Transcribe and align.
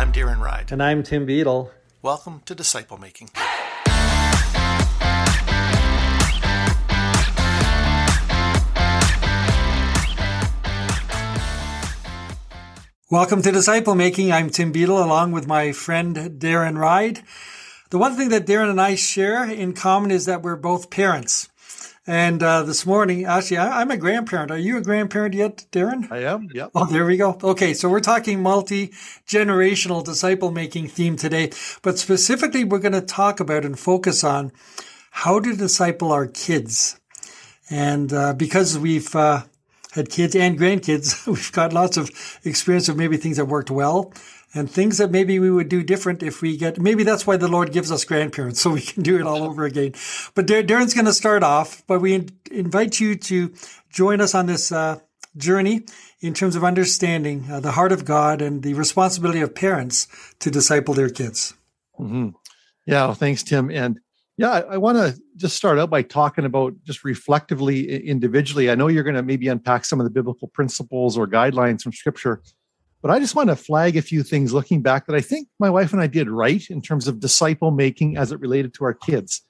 I'm 0.00 0.12
Darren 0.12 0.38
Ride. 0.38 0.70
And 0.70 0.80
I'm 0.80 1.02
Tim 1.02 1.26
Beadle. 1.26 1.72
Welcome 2.00 2.42
to 2.44 2.54
Disciple 2.54 2.98
Making. 2.98 3.30
Welcome 13.10 13.42
to 13.42 13.50
Disciple 13.50 13.96
Making. 13.96 14.30
I'm 14.30 14.50
Tim 14.50 14.70
Beadle 14.70 15.02
along 15.02 15.32
with 15.32 15.48
my 15.48 15.72
friend 15.72 16.14
Darren 16.38 16.78
Ride. 16.78 17.24
The 17.90 17.98
one 17.98 18.16
thing 18.16 18.28
that 18.28 18.46
Darren 18.46 18.70
and 18.70 18.80
I 18.80 18.94
share 18.94 19.50
in 19.50 19.72
common 19.72 20.12
is 20.12 20.26
that 20.26 20.42
we're 20.42 20.54
both 20.54 20.90
parents. 20.90 21.48
And 22.08 22.42
uh, 22.42 22.62
this 22.62 22.86
morning, 22.86 23.26
actually, 23.26 23.58
I, 23.58 23.82
am 23.82 23.90
a 23.90 23.96
grandparent. 23.98 24.50
Are 24.50 24.56
you 24.56 24.78
a 24.78 24.80
grandparent 24.80 25.34
yet, 25.34 25.66
Darren? 25.70 26.10
I 26.10 26.20
am. 26.20 26.48
Yep. 26.54 26.70
Oh, 26.74 26.86
there 26.86 27.04
we 27.04 27.18
go. 27.18 27.38
Okay, 27.42 27.74
so 27.74 27.90
we're 27.90 28.00
talking 28.00 28.42
multi 28.42 28.94
generational 29.26 30.02
disciple 30.02 30.50
making 30.50 30.88
theme 30.88 31.16
today, 31.16 31.50
but 31.82 31.98
specifically, 31.98 32.64
we're 32.64 32.78
going 32.78 32.92
to 32.92 33.02
talk 33.02 33.40
about 33.40 33.66
and 33.66 33.78
focus 33.78 34.24
on 34.24 34.52
how 35.10 35.38
to 35.38 35.54
disciple 35.54 36.10
our 36.10 36.26
kids. 36.26 36.98
And 37.68 38.10
uh, 38.10 38.32
because 38.32 38.78
we've 38.78 39.14
uh, 39.14 39.42
had 39.92 40.08
kids 40.08 40.34
and 40.34 40.58
grandkids, 40.58 41.26
we've 41.26 41.52
got 41.52 41.74
lots 41.74 41.98
of 41.98 42.10
experience 42.42 42.88
of 42.88 42.96
maybe 42.96 43.18
things 43.18 43.36
that 43.36 43.44
worked 43.44 43.70
well 43.70 44.14
and 44.58 44.70
things 44.70 44.98
that 44.98 45.10
maybe 45.10 45.38
we 45.38 45.50
would 45.50 45.68
do 45.68 45.82
different 45.82 46.22
if 46.22 46.42
we 46.42 46.56
get, 46.56 46.78
maybe 46.80 47.04
that's 47.04 47.26
why 47.26 47.36
the 47.36 47.48
Lord 47.48 47.72
gives 47.72 47.92
us 47.92 48.04
grandparents 48.04 48.60
so 48.62 48.70
we 48.70 48.82
can 48.82 49.02
do 49.02 49.18
it 49.18 49.26
all 49.26 49.42
over 49.42 49.64
again. 49.64 49.92
But 50.34 50.46
Darren's 50.46 50.94
going 50.94 51.06
to 51.06 51.12
start 51.12 51.42
off, 51.42 51.82
but 51.86 52.00
we 52.00 52.26
invite 52.50 53.00
you 53.00 53.14
to 53.16 53.54
join 53.90 54.20
us 54.20 54.34
on 54.34 54.46
this 54.46 54.72
uh, 54.72 54.98
journey 55.36 55.84
in 56.20 56.34
terms 56.34 56.56
of 56.56 56.64
understanding 56.64 57.46
uh, 57.50 57.60
the 57.60 57.72
heart 57.72 57.92
of 57.92 58.04
God 58.04 58.42
and 58.42 58.62
the 58.62 58.74
responsibility 58.74 59.40
of 59.40 59.54
parents 59.54 60.08
to 60.40 60.50
disciple 60.50 60.94
their 60.94 61.08
kids. 61.08 61.54
Mm-hmm. 61.98 62.30
Yeah, 62.86 63.04
well, 63.04 63.14
thanks, 63.14 63.42
Tim. 63.42 63.70
And 63.70 64.00
yeah, 64.36 64.50
I, 64.50 64.60
I 64.60 64.76
want 64.78 64.98
to 64.98 65.20
just 65.36 65.56
start 65.56 65.78
out 65.78 65.90
by 65.90 66.02
talking 66.02 66.44
about 66.44 66.72
just 66.84 67.04
reflectively 67.04 68.06
individually. 68.06 68.70
I 68.70 68.76
know 68.76 68.88
you're 68.88 69.02
going 69.02 69.16
to 69.16 69.22
maybe 69.22 69.48
unpack 69.48 69.84
some 69.84 70.00
of 70.00 70.04
the 70.04 70.10
biblical 70.10 70.48
principles 70.48 71.18
or 71.18 71.26
guidelines 71.26 71.82
from 71.82 71.92
scripture, 71.92 72.40
but 73.00 73.10
I 73.10 73.18
just 73.18 73.34
want 73.34 73.48
to 73.48 73.56
flag 73.56 73.96
a 73.96 74.02
few 74.02 74.22
things 74.22 74.52
looking 74.52 74.82
back 74.82 75.06
that 75.06 75.14
I 75.14 75.20
think 75.20 75.48
my 75.58 75.70
wife 75.70 75.92
and 75.92 76.02
I 76.02 76.06
did 76.06 76.28
right 76.28 76.68
in 76.68 76.82
terms 76.82 77.06
of 77.06 77.20
disciple 77.20 77.70
making 77.70 78.16
as 78.16 78.32
it 78.32 78.40
related 78.40 78.74
to 78.74 78.84
our 78.84 78.94
kids. 78.94 79.42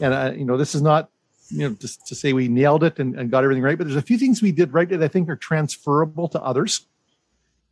And, 0.00 0.14
uh, 0.14 0.32
you 0.36 0.44
know, 0.44 0.56
this 0.56 0.74
is 0.74 0.82
not, 0.82 1.10
you 1.48 1.68
know, 1.68 1.74
just 1.74 2.06
to 2.06 2.14
say 2.14 2.32
we 2.32 2.48
nailed 2.48 2.84
it 2.84 2.98
and, 2.98 3.18
and 3.18 3.30
got 3.30 3.44
everything 3.44 3.62
right, 3.62 3.76
but 3.76 3.86
there's 3.86 3.96
a 3.96 4.02
few 4.02 4.18
things 4.18 4.42
we 4.42 4.52
did 4.52 4.72
right 4.72 4.88
that 4.88 5.02
I 5.02 5.08
think 5.08 5.28
are 5.28 5.36
transferable 5.36 6.28
to 6.28 6.42
others. 6.42 6.86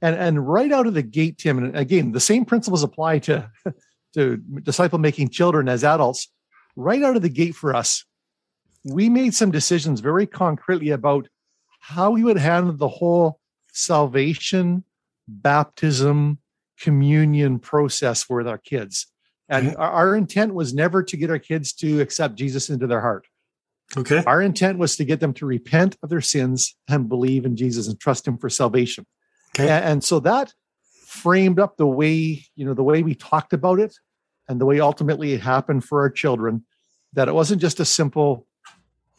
And, 0.00 0.16
and 0.16 0.48
right 0.48 0.72
out 0.72 0.86
of 0.86 0.94
the 0.94 1.02
gate, 1.02 1.38
Tim, 1.38 1.58
and 1.58 1.76
again, 1.76 2.12
the 2.12 2.20
same 2.20 2.44
principles 2.44 2.82
apply 2.82 3.20
to, 3.20 3.50
to 4.14 4.36
disciple 4.62 4.98
making 4.98 5.28
children 5.28 5.68
as 5.68 5.84
adults 5.84 6.28
right 6.76 7.02
out 7.02 7.16
of 7.16 7.22
the 7.22 7.28
gate 7.28 7.54
for 7.54 7.74
us, 7.74 8.04
we 8.84 9.08
made 9.08 9.34
some 9.34 9.50
decisions 9.50 10.00
very 10.00 10.26
concretely 10.26 10.90
about 10.90 11.28
how 11.80 12.10
we 12.10 12.24
would 12.24 12.38
handle 12.38 12.72
the 12.72 12.88
whole 12.88 13.40
salvation, 13.72 14.84
baptism, 15.28 16.38
communion 16.80 17.58
process 17.58 18.28
with 18.28 18.48
our 18.48 18.58
kids. 18.58 19.06
And 19.48 19.76
our, 19.76 20.16
intent 20.16 20.54
was 20.54 20.72
never 20.72 21.02
to 21.02 21.16
get 21.16 21.28
our 21.28 21.38
kids 21.38 21.74
to 21.74 22.00
accept 22.00 22.36
Jesus 22.36 22.70
into 22.70 22.86
their 22.86 23.02
heart. 23.02 23.26
Okay. 23.96 24.22
Our 24.26 24.40
intent 24.40 24.78
was 24.78 24.96
to 24.96 25.04
get 25.04 25.20
them 25.20 25.34
to 25.34 25.46
repent 25.46 25.98
of 26.02 26.08
their 26.08 26.22
sins 26.22 26.74
and 26.88 27.08
believe 27.08 27.44
in 27.44 27.56
Jesus 27.56 27.86
and 27.86 28.00
trust 28.00 28.26
him 28.26 28.38
for 28.38 28.48
salvation. 28.48 29.04
Okay. 29.54 29.68
And 29.68 30.02
so 30.02 30.20
that 30.20 30.54
framed 31.04 31.60
up 31.60 31.76
the 31.76 31.86
way, 31.86 32.46
you 32.56 32.64
know, 32.64 32.72
the 32.72 32.82
way 32.82 33.02
we 33.02 33.14
talked 33.14 33.52
about 33.52 33.78
it 33.78 33.94
and 34.48 34.60
the 34.60 34.66
way 34.66 34.80
ultimately 34.80 35.32
it 35.32 35.40
happened 35.40 35.84
for 35.84 36.00
our 36.00 36.10
children 36.10 36.64
that 37.12 37.28
it 37.28 37.34
wasn't 37.34 37.60
just 37.60 37.80
a 37.80 37.84
simple 37.84 38.46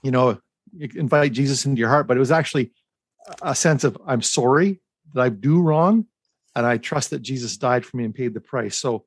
you 0.03 0.11
know 0.11 0.39
invite 0.95 1.31
jesus 1.31 1.65
into 1.65 1.79
your 1.79 1.89
heart 1.89 2.07
but 2.07 2.17
it 2.17 2.19
was 2.19 2.31
actually 2.31 2.71
a 3.41 3.55
sense 3.55 3.83
of 3.83 3.97
i'm 4.05 4.21
sorry 4.21 4.81
that 5.13 5.21
i 5.21 5.29
do 5.29 5.61
wrong 5.61 6.05
and 6.55 6.65
i 6.65 6.77
trust 6.77 7.09
that 7.09 7.21
jesus 7.21 7.57
died 7.57 7.85
for 7.85 7.97
me 7.97 8.05
and 8.05 8.15
paid 8.15 8.33
the 8.33 8.41
price 8.41 8.77
so 8.77 9.05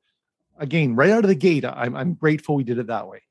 again 0.57 0.95
right 0.95 1.11
out 1.11 1.23
of 1.23 1.29
the 1.29 1.35
gate 1.35 1.65
i'm, 1.65 1.95
I'm 1.95 2.13
grateful 2.13 2.55
we 2.55 2.63
did 2.63 2.77
it 2.77 2.87
that 2.87 3.07
way 3.07 3.21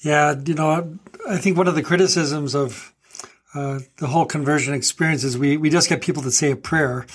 yeah 0.00 0.34
you 0.44 0.54
know 0.54 0.98
i 1.28 1.36
think 1.36 1.56
one 1.56 1.68
of 1.68 1.74
the 1.74 1.82
criticisms 1.82 2.54
of 2.54 2.94
uh, 3.54 3.78
the 3.98 4.08
whole 4.08 4.26
conversion 4.26 4.74
experience 4.74 5.22
is 5.22 5.38
we, 5.38 5.56
we 5.56 5.70
just 5.70 5.88
get 5.88 6.02
people 6.02 6.22
to 6.22 6.30
say 6.30 6.50
a 6.50 6.56
prayer 6.56 7.06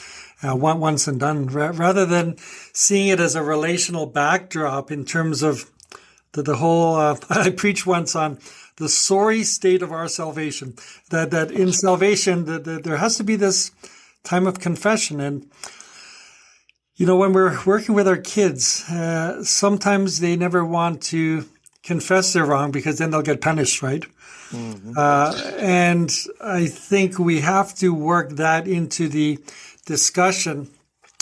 uh, 0.41 0.56
once 0.56 1.07
and 1.07 1.19
done, 1.19 1.47
rather 1.47 2.06
than 2.06 2.38
seeing 2.74 3.09
it 3.09 3.19
as 3.19 3.36
a 3.36 3.44
relational 3.44 4.06
backdrop 4.06 4.90
in 4.90 5.03
terms 5.03 5.44
of 5.44 5.69
the, 6.31 6.41
the 6.41 6.56
whole. 6.56 6.96
Uh, 6.96 7.18
I 7.30 7.50
preached 7.50 7.86
once 7.86 8.16
on 8.16 8.40
the 8.78 8.88
sorry 8.88 9.44
state 9.44 9.81
of 9.81 9.91
our 9.91 10.07
salvation. 10.07 10.75
That 11.09 11.31
that 11.31 11.51
in 11.51 11.74
salvation, 11.74 12.46
that, 12.46 12.63
that 12.63 12.84
there 12.84 12.97
has 12.97 13.18
to 13.18 13.24
be 13.24 13.36
this 13.36 13.72
time 14.24 14.47
of 14.47 14.59
confession, 14.59 15.19
and 15.19 15.50
you 16.96 17.06
know 17.06 17.16
when 17.16 17.34
we're 17.34 17.63
working 17.66 17.96
with 17.96 18.07
our 18.07 18.18
kids, 18.18 18.90
uh, 18.90 19.44
sometimes 19.44 20.19
they 20.19 20.35
never 20.35 20.66
want 20.66 21.02
to 21.03 21.46
confess 21.84 22.34
they're 22.34 22.46
wrong 22.46 22.72
because 22.72 22.97
then 22.97 23.12
they'll 23.12 23.22
get 23.22 23.41
punished, 23.41 23.81
right? 23.81 24.06
Mm-hmm. 24.52 24.94
Uh, 24.97 25.34
and 25.57 26.12
I 26.41 26.66
think 26.66 27.19
we 27.19 27.41
have 27.41 27.75
to 27.75 27.94
work 27.94 28.31
that 28.31 28.68
into 28.68 29.07
the 29.07 29.40
discussion. 29.85 30.69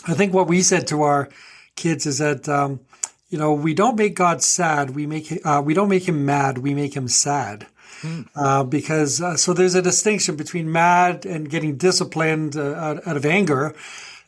I 0.08 0.14
think 0.14 0.34
what 0.34 0.48
we 0.48 0.62
said 0.62 0.88
to 0.88 1.02
our 1.02 1.30
kids 1.76 2.06
is 2.06 2.20
that, 2.20 2.48
um, 2.48 2.80
you 3.30 3.38
know, 3.38 3.54
we 3.54 3.74
don't 3.74 3.98
make 3.98 4.16
God 4.16 4.42
sad. 4.42 4.92
We 4.92 5.06
make, 5.06 5.40
uh, 5.46 5.62
we 5.64 5.74
don't 5.74 5.90
make 5.90 6.08
him 6.08 6.26
mad. 6.26 6.60
We 6.60 6.74
make 6.74 6.96
him 6.96 7.08
sad. 7.08 7.68
Uh, 8.36 8.64
because, 8.64 9.22
uh, 9.22 9.36
so 9.36 9.54
there's 9.54 9.76
a 9.76 9.82
distinction 9.82 10.36
between 10.36 10.72
mad 10.72 11.26
and 11.26 11.50
getting 11.50 11.78
disciplined 11.78 12.56
uh, 12.56 12.74
out, 12.74 13.08
out, 13.08 13.18
of 13.18 13.26
anger 13.26 13.76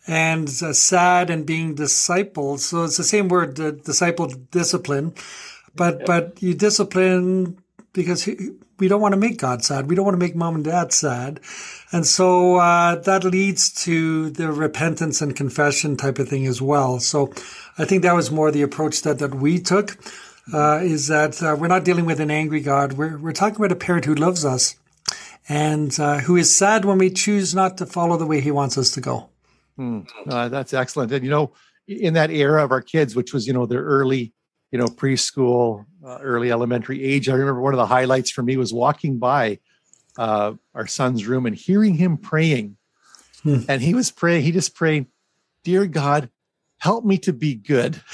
and 0.08 0.48
uh, 0.62 0.74
sad 0.74 1.30
and 1.30 1.46
being 1.46 1.76
discipled. 1.76 2.60
So 2.60 2.84
it's 2.84 2.98
the 2.98 3.04
same 3.04 3.28
word, 3.28 3.56
disciple, 3.84 4.28
discipline, 4.28 5.14
but, 5.76 6.06
but 6.06 6.42
you 6.42 6.54
discipline 6.54 7.58
because 7.94 8.24
he, 8.24 8.52
we 8.80 8.88
don't 8.88 9.02
want 9.02 9.14
to 9.14 9.20
make 9.20 9.38
God 9.38 9.64
sad. 9.64 9.90
We 9.90 9.96
don't 9.96 10.06
want 10.06 10.16
to 10.16 10.26
make 10.26 10.36
mom 10.36 10.56
and 10.56 10.64
dad 10.64 10.94
sad. 10.94 11.40
And 11.92 12.06
so 12.06 12.56
uh, 12.56 12.96
that 12.96 13.24
leads 13.24 13.72
to 13.84 14.30
the 14.30 14.52
repentance 14.52 15.22
and 15.22 15.36
confession 15.36 15.98
type 15.98 16.20
of 16.20 16.30
thing 16.30 16.48
as 16.48 16.62
well. 16.62 17.00
So 17.00 17.32
I 17.78 17.86
think 17.86 18.04
that 18.04 18.16
was 18.16 18.32
more 18.32 18.52
the 18.52 18.62
approach 18.62 19.02
that, 19.02 19.20
that 19.20 19.36
we 19.36 19.60
took, 19.60 19.98
uh, 20.54 20.80
is 20.82 21.08
that 21.08 21.42
uh, 21.42 21.56
we're 21.60 21.68
not 21.68 21.84
dealing 21.84 22.06
with 22.06 22.20
an 22.20 22.32
angry 22.32 22.62
God. 22.62 22.94
We're, 22.94 23.18
we're 23.18 23.34
talking 23.34 23.58
about 23.58 23.72
a 23.72 23.76
parent 23.76 24.06
who 24.06 24.16
loves 24.16 24.46
us 24.46 24.76
and 25.48 25.98
uh, 26.00 26.20
who 26.20 26.36
is 26.36 26.56
sad 26.56 26.86
when 26.86 26.98
we 26.98 27.10
choose 27.10 27.56
not 27.56 27.78
to 27.78 27.86
follow 27.86 28.18
the 28.18 28.26
way 28.26 28.42
he 28.42 28.52
wants 28.52 28.78
us 28.78 28.92
to 28.92 29.02
go. 29.02 29.30
Hmm. 29.78 30.02
that's 30.26 30.74
excellent. 30.74 31.12
And, 31.12 31.24
you 31.24 31.32
know, 31.32 31.54
in 31.88 32.14
that 32.14 32.32
era 32.32 32.64
of 32.64 32.72
our 32.72 32.82
kids, 32.82 33.16
which 33.16 33.34
was, 33.34 33.48
you 33.48 33.54
know, 33.54 33.66
their 33.66 33.84
early, 33.84 34.34
you 34.72 34.78
know, 34.78 34.88
preschool, 34.88 35.86
uh, 36.06 36.20
early 36.22 36.52
elementary 36.52 37.04
age, 37.04 37.30
I 37.30 37.34
remember 37.34 37.62
one 37.62 37.74
of 37.74 37.78
the 37.78 37.86
highlights 37.86 38.30
for 38.30 38.44
me 38.44 38.58
was 38.58 38.74
walking 38.74 39.18
by 39.18 39.60
uh, 40.18 40.54
our 40.76 40.86
son's 40.86 41.26
room 41.26 41.46
and 41.46 41.56
hearing 41.56 41.96
him 41.96 42.18
praying. 42.18 42.78
Hmm. 43.44 43.62
And 43.70 43.82
he 43.82 43.94
was 43.94 44.12
praying, 44.12 44.44
he 44.44 44.52
just 44.52 44.76
prayed, 44.76 45.08
Dear 45.64 45.88
God, 45.88 46.30
help 46.78 47.06
me 47.06 47.18
to 47.20 47.34
be 47.34 47.56
good. 47.56 48.02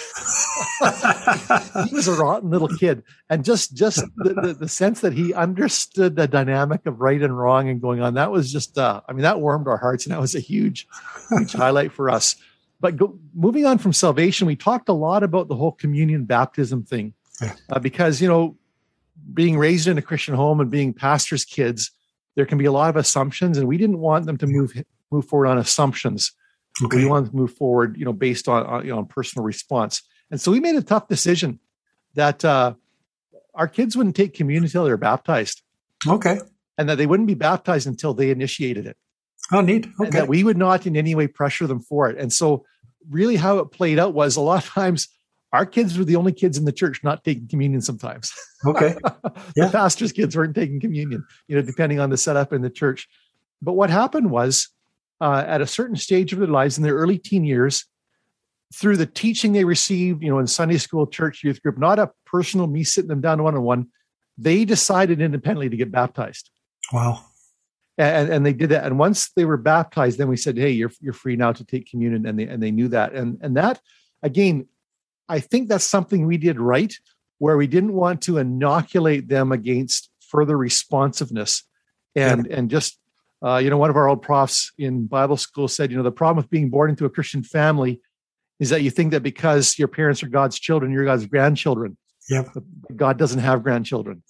he 1.88 1.96
was 1.96 2.08
a 2.08 2.14
rotten 2.14 2.50
little 2.50 2.68
kid. 2.68 3.04
And 3.30 3.46
just 3.46 3.76
just 3.76 4.04
the, 4.18 4.34
the, 4.34 4.54
the, 4.54 4.68
sense 4.68 5.02
that 5.02 5.14
he 5.14 5.34
understood 5.34 6.16
the 6.16 6.28
dynamic 6.28 6.86
of 6.86 7.00
right 7.00 7.22
and 7.22 7.38
wrong 7.38 7.70
and 7.70 7.82
going 7.82 8.02
on, 8.02 8.16
that 8.16 8.32
was 8.32 8.52
just 8.52 8.78
uh, 8.78 9.02
I 9.08 9.14
mean, 9.14 9.24
that 9.24 9.40
warmed 9.40 9.68
our 9.68 9.78
hearts 9.78 10.06
and 10.06 10.14
that 10.14 10.22
was 10.22 10.36
a 10.36 10.40
huge, 10.40 10.88
huge 11.30 11.54
highlight 11.54 11.92
for 11.92 12.10
us. 12.10 12.36
But 12.80 12.98
go, 12.98 13.18
moving 13.34 13.66
on 13.66 13.78
from 13.78 13.94
salvation, 13.94 14.48
we 14.48 14.56
talked 14.56 14.90
a 14.90 14.94
lot 14.94 15.24
about 15.24 15.48
the 15.48 15.56
whole 15.56 15.72
communion 15.72 16.26
baptism 16.26 16.84
thing. 16.84 17.14
Uh, 17.70 17.80
because 17.80 18.22
you 18.22 18.28
know 18.28 18.58
being 19.34 19.58
raised 19.58 19.88
in 19.88 19.98
a 19.98 20.02
Christian 20.02 20.36
home 20.36 20.60
and 20.60 20.70
being 20.70 20.94
pastors' 20.94 21.46
kids, 21.46 21.92
there 22.36 22.46
can 22.46 22.58
be 22.58 22.66
a 22.66 22.72
lot 22.72 22.90
of 22.90 22.96
assumptions, 22.96 23.58
and 23.58 23.68
we 23.68 23.78
didn't 23.78 24.00
want 24.00 24.26
them 24.26 24.38
to 24.38 24.48
move 24.48 24.84
move 25.12 25.26
forward 25.26 25.48
on 25.48 25.58
assumptions. 25.58 26.32
Okay. 26.84 26.98
We 26.98 27.06
wanted 27.06 27.30
to 27.30 27.36
move 27.36 27.54
forward, 27.54 27.98
you 27.98 28.04
know, 28.04 28.14
based 28.14 28.48
on, 28.48 28.66
on 28.66 28.86
you 28.86 28.92
know 28.92 28.98
on 29.00 29.06
personal 29.06 29.46
response. 29.46 30.02
And 30.32 30.40
so 30.42 30.52
we 30.52 30.60
made 30.60 30.76
a 30.76 30.82
tough 30.82 31.08
decision 31.08 31.60
that 32.16 32.44
uh, 32.44 32.74
our 33.54 33.68
kids 33.68 33.96
wouldn't 33.96 34.16
take 34.16 34.34
communion 34.34 34.64
until 34.64 34.86
they're 34.86 34.98
baptized. 34.98 35.62
Okay. 36.08 36.40
And 36.78 36.90
that 36.90 36.98
they 36.98 37.06
wouldn't 37.06 37.28
be 37.28 37.36
baptized 37.36 37.88
until 37.88 38.14
they 38.14 38.30
initiated 38.30 38.86
it. 38.86 38.98
Oh, 39.52 39.62
neat. 39.62 39.86
Okay. 39.86 39.94
And 40.06 40.14
that 40.14 40.28
we 40.28 40.44
would 40.44 40.58
not 40.58 40.86
in 40.86 40.98
any 40.98 41.16
way 41.16 41.28
pressure 41.28 41.68
them 41.68 41.80
for 41.80 42.10
it. 42.10 42.18
And 42.18 42.34
so, 42.34 42.66
really, 43.10 43.36
how 43.36 43.60
it 43.60 43.72
played 43.72 44.00
out 44.00 44.14
was 44.14 44.36
a 44.36 44.42
lot 44.42 44.66
of 44.66 44.70
times 44.70 45.08
our 45.54 45.66
kids 45.66 45.98
were 45.98 46.04
the 46.04 46.16
only 46.16 46.34
kids 46.34 46.58
in 46.58 46.66
the 46.66 46.72
church 46.72 47.04
not 47.04 47.24
taking 47.24 47.48
communion 47.48 47.82
sometimes. 47.82 48.32
Okay. 48.66 48.96
Yeah. 49.56 49.68
the 49.68 49.70
pastor's 49.72 50.12
kids 50.12 50.36
weren't 50.36 50.56
taking 50.56 50.80
communion, 50.80 51.24
you 51.48 51.56
know, 51.56 51.62
depending 51.62 52.00
on 52.00 52.10
the 52.10 52.18
setup 52.18 52.52
in 52.52 52.64
the 52.64 52.70
church. 52.72 53.08
But 53.62 53.74
what 53.74 53.92
happened 53.92 54.32
was 54.32 54.70
uh, 55.22 55.44
at 55.46 55.62
a 55.62 55.68
certain 55.68 55.96
stage 55.96 56.34
of 56.34 56.40
their 56.40 56.48
lives 56.48 56.76
in 56.76 56.84
their 56.84 56.96
early 56.96 57.20
teen 57.20 57.44
years, 57.44 57.86
through 58.74 58.98
the 58.98 59.06
teaching 59.06 59.54
they 59.54 59.64
received, 59.64 60.24
you 60.24 60.30
know, 60.30 60.40
in 60.40 60.48
Sunday 60.48 60.78
school, 60.78 61.08
church, 61.08 61.44
youth 61.44 61.62
group, 61.62 61.78
not 61.78 62.00
a 62.00 62.12
personal 62.26 62.68
me 62.68 62.84
sitting 62.84 63.10
them 63.10 63.22
down 63.22 63.44
one 63.44 63.56
on 63.56 63.64
one, 63.64 63.88
they 64.38 64.66
decided 64.66 65.22
independently 65.22 65.70
to 65.70 65.78
get 65.78 65.92
baptized. 65.92 66.50
Wow. 66.92 67.24
And, 67.98 68.30
and 68.30 68.46
they 68.46 68.54
did 68.54 68.70
that. 68.70 68.86
And 68.86 69.00
once 69.00 69.32
they 69.36 69.46
were 69.46 69.58
baptized, 69.58 70.18
then 70.18 70.28
we 70.28 70.36
said, 70.36 70.58
"Hey, 70.58 70.72
you're 70.72 70.92
you're 71.00 71.14
free 71.14 71.38
now 71.38 71.54
to 71.54 71.64
take 71.64 71.90
communion." 71.90 72.26
And 72.26 72.38
they 72.38 72.44
and 72.44 72.62
they 72.62 72.72
knew 72.72 72.90
that. 72.90 73.14
And 73.14 73.38
and 73.42 73.56
that 73.56 73.80
again, 74.22 74.68
I 75.30 75.40
think 75.40 75.70
that's 75.70 75.86
something 75.86 76.26
we 76.26 76.38
did 76.38 76.60
right, 76.60 76.94
where 77.38 77.56
we 77.56 77.68
didn't 77.68 77.94
want 77.94 78.22
to 78.24 78.38
inoculate 78.38 79.30
them 79.30 79.54
against 79.54 80.10
further 80.20 80.58
responsiveness, 80.58 81.64
and 82.18 82.48
yeah. 82.50 82.58
and 82.58 82.70
just 82.70 83.00
uh, 83.46 83.58
you 83.58 83.70
know, 83.70 83.78
one 83.78 83.90
of 83.90 83.96
our 83.96 84.10
old 84.10 84.22
profs 84.22 84.72
in 84.78 85.08
Bible 85.08 85.38
school 85.38 85.68
said, 85.68 85.92
you 85.92 85.98
know, 85.98 86.04
the 86.04 86.12
problem 86.12 86.38
with 86.38 86.50
being 86.50 86.70
born 86.70 86.90
into 86.90 87.06
a 87.06 87.10
Christian 87.10 87.44
family 87.44 88.02
is 88.60 88.70
that 88.70 88.82
you 88.82 88.90
think 88.90 89.12
that 89.12 89.24
because 89.24 89.78
your 89.78 89.88
parents 89.88 90.24
are 90.24 90.30
God's 90.30 90.60
children, 90.60 90.92
you're 90.92 91.06
God's 91.06 91.26
grandchildren. 91.26 91.98
Yep. 92.30 92.50
God 92.96 93.18
doesn't 93.18 93.40
have 93.40 93.64
grandchildren. 93.64 94.24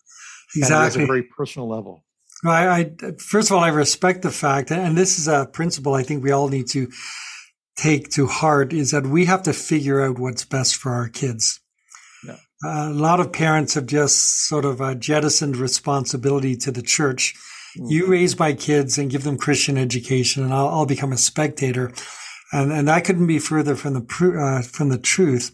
Exactly. 0.56 1.02
At 1.02 1.04
a 1.04 1.08
very 1.08 1.24
personal 1.24 1.70
level. 1.70 2.04
I, 2.44 2.68
I, 2.68 2.92
first 3.18 3.50
of 3.50 3.58
all, 3.58 3.64
I 3.64 3.70
respect 3.70 4.22
the 4.22 4.32
fact, 4.32 4.72
and 4.72 4.98
this 4.98 5.18
is 5.18 5.28
a 5.28 5.48
principle 5.52 5.94
I 5.94 6.04
think 6.04 6.24
we 6.24 6.32
all 6.32 6.50
need 6.50 6.68
to 6.70 6.92
take 7.78 8.10
to 8.12 8.28
heart, 8.28 8.74
is 8.74 8.92
that 8.92 9.06
we 9.06 9.26
have 9.26 9.44
to 9.44 9.54
figure 9.54 10.02
out 10.02 10.20
what's 10.20 10.46
best 10.46 10.76
for 10.76 10.92
our 10.92 11.08
kids. 11.08 11.60
Yeah. 12.26 12.38
A 12.64 12.90
lot 12.90 13.20
of 13.20 13.32
parents 13.34 13.74
have 13.74 13.86
just 13.86 14.48
sort 14.48 14.66
of 14.66 14.82
uh, 14.82 14.96
jettisoned 14.96 15.58
responsibility 15.58 16.56
to 16.58 16.72
the 16.72 16.82
church. 16.82 17.34
Mm-hmm. 17.78 17.92
You 17.92 18.08
raise 18.08 18.38
my 18.38 18.54
kids 18.54 18.98
and 18.98 19.10
give 19.10 19.24
them 19.24 19.38
Christian 19.38 19.78
education, 19.78 20.44
and 20.44 20.54
I'll, 20.54 20.68
I'll 20.68 20.86
become 20.86 21.14
a 21.14 21.18
spectator 21.18 21.92
and 22.56 22.72
and 22.72 22.88
that 22.88 23.04
couldn't 23.04 23.28
be 23.28 23.40
further 23.40 23.76
from 23.76 23.94
the 23.94 24.40
uh, 24.40 24.62
from 24.62 24.90
the 24.90 24.98
truth. 24.98 25.52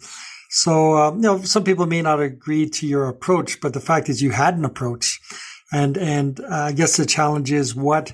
So 0.50 0.98
um, 0.98 1.16
you 1.16 1.22
know, 1.24 1.42
some 1.42 1.64
people 1.64 1.88
may 1.88 2.02
not 2.02 2.22
agree 2.22 2.70
to 2.70 2.88
your 2.88 3.08
approach, 3.08 3.60
but 3.60 3.74
the 3.74 3.80
fact 3.80 4.10
is, 4.10 4.22
you 4.22 4.32
had 4.32 4.56
an 4.56 4.66
approach, 4.66 5.20
and 5.72 5.98
and 5.98 6.40
uh, 6.40 6.68
I 6.70 6.72
guess 6.74 6.98
the 6.98 7.06
challenge 7.06 7.52
is 7.52 7.76
what 7.76 8.14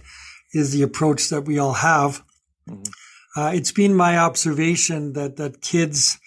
is 0.54 0.72
the 0.72 0.84
approach 0.84 1.30
that 1.30 1.42
we 1.42 1.60
all 1.60 1.74
have. 1.74 2.24
Mm-hmm. 2.69 3.39
Uh, 3.39 3.51
it's 3.51 3.72
been 3.72 3.94
my 3.94 4.18
observation 4.18 5.13
that 5.13 5.36
that 5.36 5.62
kids, 5.62 6.18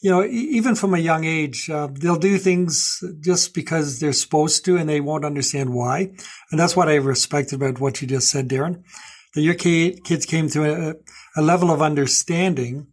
you 0.00 0.10
know, 0.10 0.24
even 0.24 0.76
from 0.76 0.94
a 0.94 0.98
young 0.98 1.24
age, 1.24 1.68
uh, 1.68 1.88
they'll 1.90 2.16
do 2.16 2.38
things 2.38 3.02
just 3.20 3.52
because 3.52 3.98
they're 3.98 4.12
supposed 4.12 4.64
to, 4.64 4.76
and 4.76 4.88
they 4.88 5.00
won't 5.00 5.24
understand 5.24 5.74
why. 5.74 6.12
And 6.50 6.60
that's 6.60 6.76
what 6.76 6.88
I 6.88 6.94
respected 6.96 7.56
about 7.56 7.80
what 7.80 8.00
you 8.00 8.06
just 8.06 8.30
said, 8.30 8.48
Darren. 8.48 8.84
That 9.36 9.42
your 9.42 9.54
kids 9.54 10.24
came 10.24 10.48
to 10.48 10.64
a, 10.64 10.94
a 11.36 11.42
level 11.42 11.70
of 11.70 11.82
understanding 11.82 12.86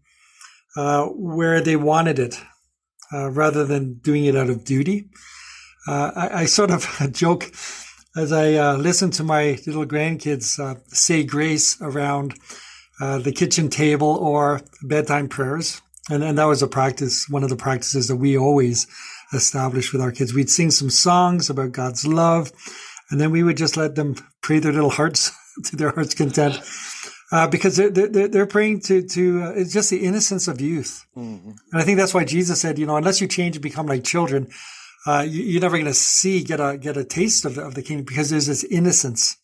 uh, 0.76 1.06
where 1.06 1.62
they 1.62 1.78
wanted 1.78 2.20
it 2.20 2.38
uh, 3.14 3.30
rather 3.32 3.64
than 3.64 3.94
doing 4.00 4.26
it 4.26 4.36
out 4.36 4.50
of 4.50 4.66
duty. 4.66 5.08
Uh, 5.88 6.12
I, 6.14 6.42
I, 6.42 6.46
sort 6.46 6.70
of 6.70 6.86
joke 7.14 7.50
as 8.18 8.34
I 8.34 8.56
uh, 8.56 8.76
listen 8.76 9.10
to 9.12 9.24
my 9.24 9.58
little 9.66 9.86
grandkids 9.86 10.60
uh, 10.60 10.82
say 10.88 11.24
grace 11.24 11.82
around 11.82 12.34
uh, 13.00 13.20
the 13.20 13.32
kitchen 13.32 13.70
table 13.70 14.18
or 14.18 14.60
bedtime 14.82 15.30
prayers. 15.30 15.82
And, 16.10 16.26
and 16.26 16.38
that 16.38 16.46
was 16.46 16.62
a 16.62 16.68
practice, 16.68 17.30
one 17.30 17.44
of 17.44 17.52
the 17.52 17.56
practices 17.56 18.10
that 18.10 18.18
we 18.18 18.38
always 18.38 18.86
established 19.32 19.94
with 19.94 20.02
our 20.02 20.12
kids. 20.12 20.34
We'd 20.34 20.50
sing 20.50 20.72
some 20.72 20.90
songs 20.90 21.50
about 21.50 21.72
God's 21.72 22.06
love, 22.06 22.52
and 23.10 23.22
then 23.22 23.32
we 23.32 23.44
would 23.44 23.56
just 23.56 23.78
let 23.78 23.96
them 23.96 24.16
pray 24.42 24.60
their 24.60 24.74
little 24.74 24.90
hearts 24.90 25.32
to 25.66 25.76
their 25.76 25.92
heart's 25.92 26.16
content 26.16 26.60
uh, 27.34 27.48
because 27.48 27.76
they're, 27.76 27.90
they're, 27.90 28.28
they're 28.28 28.46
praying 28.46 28.80
to, 28.80 29.02
to 29.02 29.42
uh, 29.42 29.50
it's 29.56 29.74
just 29.74 29.90
the 29.90 30.06
innocence 30.06 30.48
of 30.48 30.62
youth. 30.62 31.04
Mm-hmm. 31.18 31.50
And 31.72 31.82
I 31.82 31.84
think 31.84 31.98
that's 31.98 32.14
why 32.14 32.26
Jesus 32.26 32.62
said, 32.62 32.78
you 32.78 32.86
know, 32.86 32.96
unless 32.96 33.22
you 33.22 33.28
change 33.28 33.56
and 33.56 33.64
become 33.64 33.88
like 33.88 34.04
children, 34.04 34.50
uh, 35.08 35.26
you, 35.28 35.58
are 35.58 35.62
never 35.62 35.78
going 35.78 35.86
to 35.86 35.96
see, 35.96 36.44
get 36.44 36.60
a, 36.60 36.78
get 36.78 36.96
a 36.96 37.04
taste 37.04 37.44
of 37.44 37.56
the, 37.56 37.64
of 37.64 37.74
the 37.74 37.82
kingdom 37.82 38.06
because 38.06 38.30
there's 38.30 38.46
this 38.46 38.64
innocence. 38.64 39.38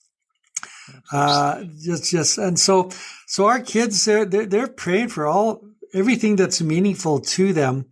Uh, 1.12 1.64
just, 1.80 2.12
just, 2.12 2.38
and 2.38 2.60
so, 2.60 2.92
so 3.26 3.48
our 3.48 3.60
kids, 3.60 4.06
they're, 4.06 4.26
they're, 4.26 4.46
they're 4.46 4.68
praying 4.68 5.08
for 5.08 5.26
all, 5.26 5.64
everything 5.92 6.36
that's 6.36 6.62
meaningful 6.62 7.20
to 7.20 7.54
them. 7.54 7.86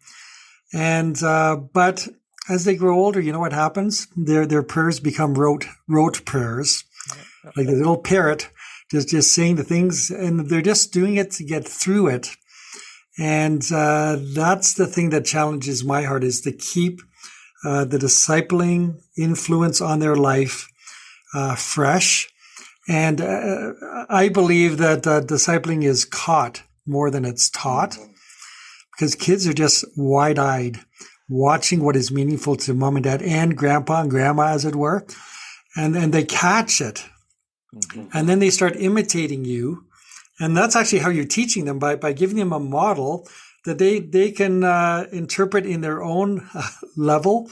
And, 0.73 1.21
uh, 1.23 1.55
but 1.55 2.07
as 2.49 2.65
they 2.65 2.75
grow 2.75 2.99
older, 2.99 3.19
you 3.19 3.31
know 3.31 3.39
what 3.39 3.53
happens? 3.53 4.07
Their, 4.15 4.45
their 4.45 4.63
prayers 4.63 4.99
become 4.99 5.33
rote, 5.33 5.65
rote 5.87 6.23
prayers. 6.23 6.83
Like 7.55 7.67
the 7.67 7.75
little 7.75 7.97
parrot 7.97 8.49
just 8.89 9.09
just 9.09 9.33
saying 9.33 9.55
the 9.55 9.63
things, 9.63 10.09
and 10.09 10.49
they're 10.49 10.61
just 10.61 10.93
doing 10.93 11.17
it 11.17 11.31
to 11.31 11.43
get 11.43 11.67
through 11.67 12.07
it. 12.07 12.35
And 13.19 13.63
uh, 13.73 14.17
that's 14.33 14.75
the 14.75 14.87
thing 14.87 15.09
that 15.09 15.25
challenges 15.25 15.83
my 15.83 16.03
heart 16.03 16.23
is 16.23 16.41
to 16.41 16.51
keep 16.51 17.01
uh, 17.65 17.85
the 17.85 17.97
discipling 17.97 18.99
influence 19.17 19.81
on 19.81 19.99
their 19.99 20.15
life 20.15 20.69
uh, 21.33 21.55
fresh. 21.55 22.29
And 22.87 23.19
uh, 23.19 23.73
I 24.07 24.29
believe 24.29 24.77
that 24.77 25.01
discipling 25.03 25.83
is 25.83 26.05
caught 26.05 26.63
more 26.85 27.11
than 27.11 27.25
it's 27.25 27.49
taught 27.49 27.97
because 28.93 29.15
kids 29.15 29.45
are 29.47 29.53
just 29.53 29.83
wide 29.97 30.39
eyed 30.39 30.79
watching 31.27 31.83
what 31.83 31.97
is 31.97 32.11
meaningful 32.11 32.55
to 32.55 32.73
mom 32.73 32.95
and 32.95 33.03
dad 33.03 33.21
and 33.21 33.57
grandpa 33.57 34.01
and 34.01 34.09
grandma, 34.09 34.53
as 34.53 34.63
it 34.63 34.75
were. 34.75 35.05
And, 35.75 35.97
and 35.97 36.13
they 36.13 36.23
catch 36.23 36.79
it. 36.79 37.03
Mm-hmm. 37.75 38.17
And 38.17 38.29
then 38.29 38.39
they 38.39 38.49
start 38.49 38.75
imitating 38.75 39.45
you. 39.45 39.85
And 40.39 40.55
that's 40.55 40.75
actually 40.75 40.99
how 40.99 41.09
you're 41.09 41.25
teaching 41.25 41.65
them 41.65 41.79
by, 41.79 41.95
by 41.95 42.13
giving 42.13 42.37
them 42.37 42.53
a 42.53 42.59
model 42.59 43.27
that 43.65 43.79
they, 43.79 43.99
they 43.99 44.31
can 44.31 44.63
uh, 44.63 45.07
interpret 45.11 45.65
in 45.65 45.81
their 45.81 46.01
own 46.01 46.47
level. 46.95 47.49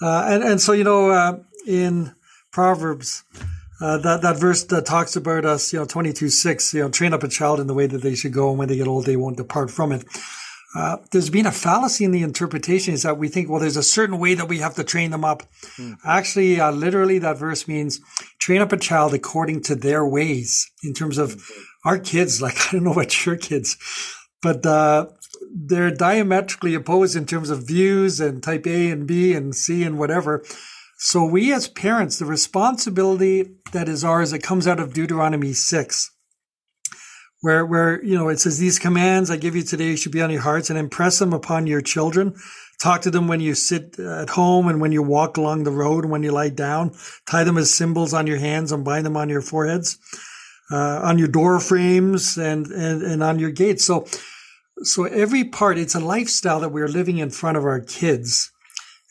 Uh, 0.00 0.24
and, 0.28 0.42
and 0.42 0.60
so, 0.60 0.72
you 0.72 0.84
know, 0.84 1.10
uh, 1.10 1.38
in 1.66 2.14
Proverbs, 2.52 3.24
uh, 3.80 3.98
that, 3.98 4.22
that 4.22 4.38
verse 4.38 4.62
that 4.64 4.86
talks 4.86 5.16
about 5.16 5.44
us, 5.44 5.72
you 5.72 5.78
know, 5.78 5.84
22, 5.84 6.28
6, 6.28 6.74
you 6.74 6.82
know, 6.82 6.88
train 6.88 7.12
up 7.12 7.22
a 7.22 7.28
child 7.28 7.60
in 7.60 7.66
the 7.66 7.74
way 7.74 7.86
that 7.86 8.02
they 8.02 8.14
should 8.14 8.32
go. 8.32 8.50
And 8.50 8.58
when 8.58 8.68
they 8.68 8.76
get 8.76 8.86
old, 8.86 9.06
they 9.06 9.16
won't 9.16 9.36
depart 9.36 9.70
from 9.70 9.92
it. 9.92 10.04
Uh, 10.74 10.96
there's 11.12 11.30
been 11.30 11.46
a 11.46 11.52
fallacy 11.52 12.04
in 12.04 12.10
the 12.10 12.22
interpretation 12.22 12.94
is 12.94 13.04
that 13.04 13.16
we 13.16 13.28
think, 13.28 13.48
well, 13.48 13.60
there's 13.60 13.76
a 13.76 13.82
certain 13.82 14.18
way 14.18 14.34
that 14.34 14.48
we 14.48 14.58
have 14.58 14.74
to 14.74 14.82
train 14.82 15.10
them 15.10 15.24
up. 15.24 15.44
Mm. 15.78 15.96
Actually, 16.04 16.60
uh, 16.60 16.72
literally, 16.72 17.18
that 17.20 17.38
verse 17.38 17.68
means 17.68 18.00
train 18.38 18.60
up 18.60 18.72
a 18.72 18.76
child 18.76 19.14
according 19.14 19.62
to 19.62 19.76
their 19.76 20.04
ways 20.04 20.70
in 20.82 20.92
terms 20.92 21.16
of 21.16 21.36
mm-hmm. 21.36 21.88
our 21.88 21.98
kids. 21.98 22.40
Like, 22.44 22.58
I 22.68 22.72
don't 22.72 22.84
know 22.84 22.92
about 22.92 23.24
your 23.24 23.36
kids, 23.36 23.76
but 24.42 24.66
uh, 24.66 25.06
they're 25.54 25.90
diametrically 25.90 26.74
opposed 26.74 27.16
in 27.16 27.24
terms 27.24 27.48
of 27.48 27.66
views 27.66 28.20
and 28.20 28.42
type 28.42 28.66
A 28.66 28.90
and 28.90 29.06
B 29.06 29.32
and 29.32 29.54
C 29.54 29.84
and 29.84 29.98
whatever. 29.98 30.44
So 30.98 31.24
we 31.24 31.52
as 31.52 31.68
parents, 31.68 32.18
the 32.18 32.26
responsibility 32.26 33.50
that 33.72 33.88
is 33.88 34.04
ours, 34.04 34.32
that 34.32 34.42
comes 34.42 34.66
out 34.66 34.80
of 34.80 34.92
Deuteronomy 34.92 35.52
6 35.52 36.10
where 37.44 37.66
where 37.66 38.02
you 38.02 38.16
know 38.16 38.30
it 38.30 38.40
says 38.40 38.58
these 38.58 38.78
commands 38.78 39.30
I 39.30 39.36
give 39.36 39.54
you 39.54 39.62
today 39.62 39.96
should 39.96 40.12
be 40.12 40.22
on 40.22 40.30
your 40.30 40.40
hearts 40.40 40.70
and 40.70 40.78
impress 40.78 41.18
them 41.18 41.34
upon 41.34 41.66
your 41.66 41.82
children. 41.82 42.34
Talk 42.80 43.02
to 43.02 43.10
them 43.10 43.28
when 43.28 43.40
you 43.40 43.54
sit 43.54 43.98
at 43.98 44.30
home 44.30 44.66
and 44.66 44.80
when 44.80 44.92
you 44.92 45.02
walk 45.02 45.36
along 45.36 45.64
the 45.64 45.70
road 45.70 46.04
and 46.04 46.10
when 46.10 46.22
you 46.22 46.32
lie 46.32 46.48
down. 46.48 46.92
Tie 47.26 47.44
them 47.44 47.58
as 47.58 47.72
symbols 47.72 48.14
on 48.14 48.26
your 48.26 48.38
hands 48.38 48.72
and 48.72 48.82
bind 48.82 49.04
them 49.04 49.18
on 49.18 49.28
your 49.28 49.42
foreheads, 49.42 49.98
uh, 50.72 51.00
on 51.04 51.18
your 51.18 51.28
door 51.28 51.60
frames 51.60 52.38
and, 52.38 52.68
and 52.68 53.02
and 53.02 53.22
on 53.22 53.38
your 53.38 53.50
gates. 53.50 53.84
So 53.84 54.06
so 54.82 55.04
every 55.04 55.44
part 55.44 55.76
it's 55.76 55.94
a 55.94 56.00
lifestyle 56.00 56.60
that 56.60 56.72
we're 56.72 56.88
living 56.88 57.18
in 57.18 57.28
front 57.28 57.58
of 57.58 57.64
our 57.64 57.80
kids. 57.80 58.50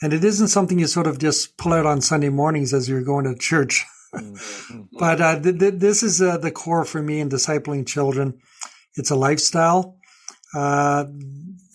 And 0.02 0.12
it 0.12 0.24
isn't 0.24 0.48
something 0.48 0.80
you 0.80 0.88
sort 0.88 1.06
of 1.06 1.20
just 1.20 1.56
pull 1.58 1.72
out 1.72 1.86
on 1.86 2.02
Sunday 2.02 2.30
mornings 2.30 2.74
as 2.74 2.90
you're 2.90 3.04
going 3.04 3.26
to 3.26 3.36
church. 3.36 3.86
Mm-hmm. 4.14 4.82
but 5.00 5.22
uh, 5.22 5.40
th- 5.40 5.60
th- 5.60 5.74
this 5.76 6.04
is 6.04 6.22
uh, 6.22 6.38
the 6.38 6.52
core 6.52 6.86
for 6.86 7.02
me 7.02 7.20
in 7.20 7.30
discipling 7.30 7.86
children. 7.88 8.40
It's 8.96 9.12
a 9.12 9.16
lifestyle. 9.16 9.98
Uh, 10.54 11.06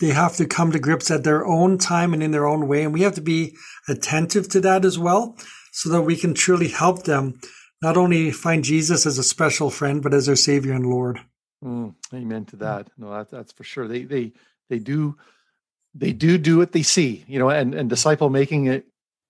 they 0.00 0.10
have 0.10 0.36
to 0.36 0.46
come 0.46 0.70
to 0.72 0.78
grips 0.78 1.10
at 1.10 1.24
their 1.24 1.44
own 1.44 1.78
time 1.78 2.14
and 2.14 2.22
in 2.22 2.30
their 2.30 2.46
own 2.46 2.68
way. 2.68 2.84
And 2.84 2.92
we 2.92 3.02
have 3.02 3.14
to 3.14 3.20
be 3.20 3.56
attentive 3.88 4.48
to 4.50 4.60
that 4.60 4.84
as 4.84 4.98
well 4.98 5.36
so 5.72 5.88
that 5.90 6.02
we 6.02 6.16
can 6.16 6.34
truly 6.34 6.68
help 6.68 7.04
them 7.04 7.40
not 7.82 7.96
only 7.96 8.30
find 8.30 8.64
Jesus 8.64 9.06
as 9.06 9.18
a 9.18 9.22
special 9.22 9.70
friend, 9.70 10.02
but 10.02 10.14
as 10.14 10.26
their 10.26 10.36
savior 10.36 10.72
and 10.72 10.86
Lord. 10.86 11.20
Mm, 11.62 11.94
amen 12.14 12.44
to 12.46 12.56
that. 12.56 12.88
No, 12.96 13.10
that, 13.10 13.30
that's 13.30 13.52
for 13.52 13.64
sure. 13.64 13.88
They, 13.88 14.04
they, 14.04 14.32
they 14.68 14.78
do, 14.78 15.16
they 15.94 16.12
do 16.12 16.38
do 16.38 16.58
what 16.58 16.72
they 16.72 16.82
see, 16.82 17.24
you 17.26 17.38
know, 17.38 17.50
and, 17.50 17.74
and 17.74 17.88
disciple 17.90 18.30
making 18.30 18.66
it 18.66 18.86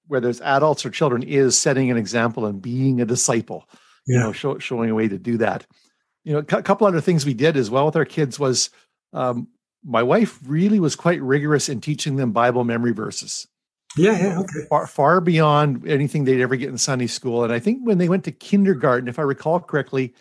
whether 0.09 0.29
it's 0.29 0.41
adults 0.41 0.85
or 0.85 0.91
children, 0.91 1.23
is 1.23 1.59
setting 1.59 1.91
an 1.91 1.97
example 1.97 2.47
and 2.47 2.61
being 2.61 3.00
a 3.00 3.05
disciple. 3.05 3.69
Yeah. 4.07 4.17
You 4.17 4.25
know, 4.25 4.33
show, 4.33 4.59
showing 4.59 4.91
a 4.91 4.95
way 4.95 5.09
to 5.09 5.19
do 5.19 5.37
that. 5.38 5.67
You 6.25 6.33
know, 6.35 6.38
a 6.38 6.45
couple 6.45 6.87
other 6.87 7.00
things 7.00 7.25
we 7.25 7.35
did 7.35 7.57
as 7.57 7.71
well 7.71 7.87
with 7.87 7.97
our 7.97 8.05
kids 8.05 8.38
was 8.38 8.71
um, 9.12 9.49
my 9.85 10.03
wife 10.03 10.38
really 10.47 10.81
was 10.81 10.97
quite 10.97 11.23
rigorous 11.23 11.69
in 11.69 11.81
teaching 11.81 12.17
them 12.17 12.33
Bible 12.33 12.65
memory 12.65 12.93
verses. 12.93 13.47
Yeah, 13.97 14.19
yeah, 14.19 14.38
okay. 14.41 14.67
Far, 14.69 14.87
far 14.87 15.21
beyond 15.21 15.87
anything 15.88 16.25
they'd 16.25 16.43
ever 16.43 16.57
get 16.57 16.69
in 16.69 16.79
Sunday 16.79 17.07
school. 17.07 17.45
And 17.45 17.53
I 17.53 17.59
think 17.59 17.81
when 17.85 17.99
they 17.99 18.09
went 18.09 18.25
to 18.25 18.33
kindergarten, 18.33 19.09
if 19.09 19.19
I 19.19 19.23
recall 19.23 19.61
correctly, 19.61 20.15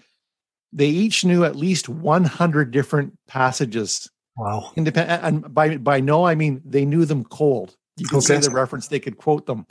they 0.72 0.88
each 0.88 1.26
knew 1.26 1.44
at 1.44 1.56
least 1.56 1.90
100 1.90 2.72
different 2.72 3.14
passages. 3.28 4.10
Wow. 4.38 4.72
Independent, 4.76 5.24
and 5.24 5.54
by 5.54 5.78
by 5.78 6.00
no, 6.00 6.26
I 6.26 6.36
mean 6.36 6.62
they 6.64 6.86
knew 6.86 7.06
them 7.06 7.24
cold. 7.24 7.76
You 7.98 8.08
could 8.08 8.18
Okay. 8.18 8.26
say 8.26 8.38
the 8.40 8.52
reference, 8.52 8.88
they 8.88 9.00
could 9.00 9.18
quote 9.18 9.46
them. 9.46 9.66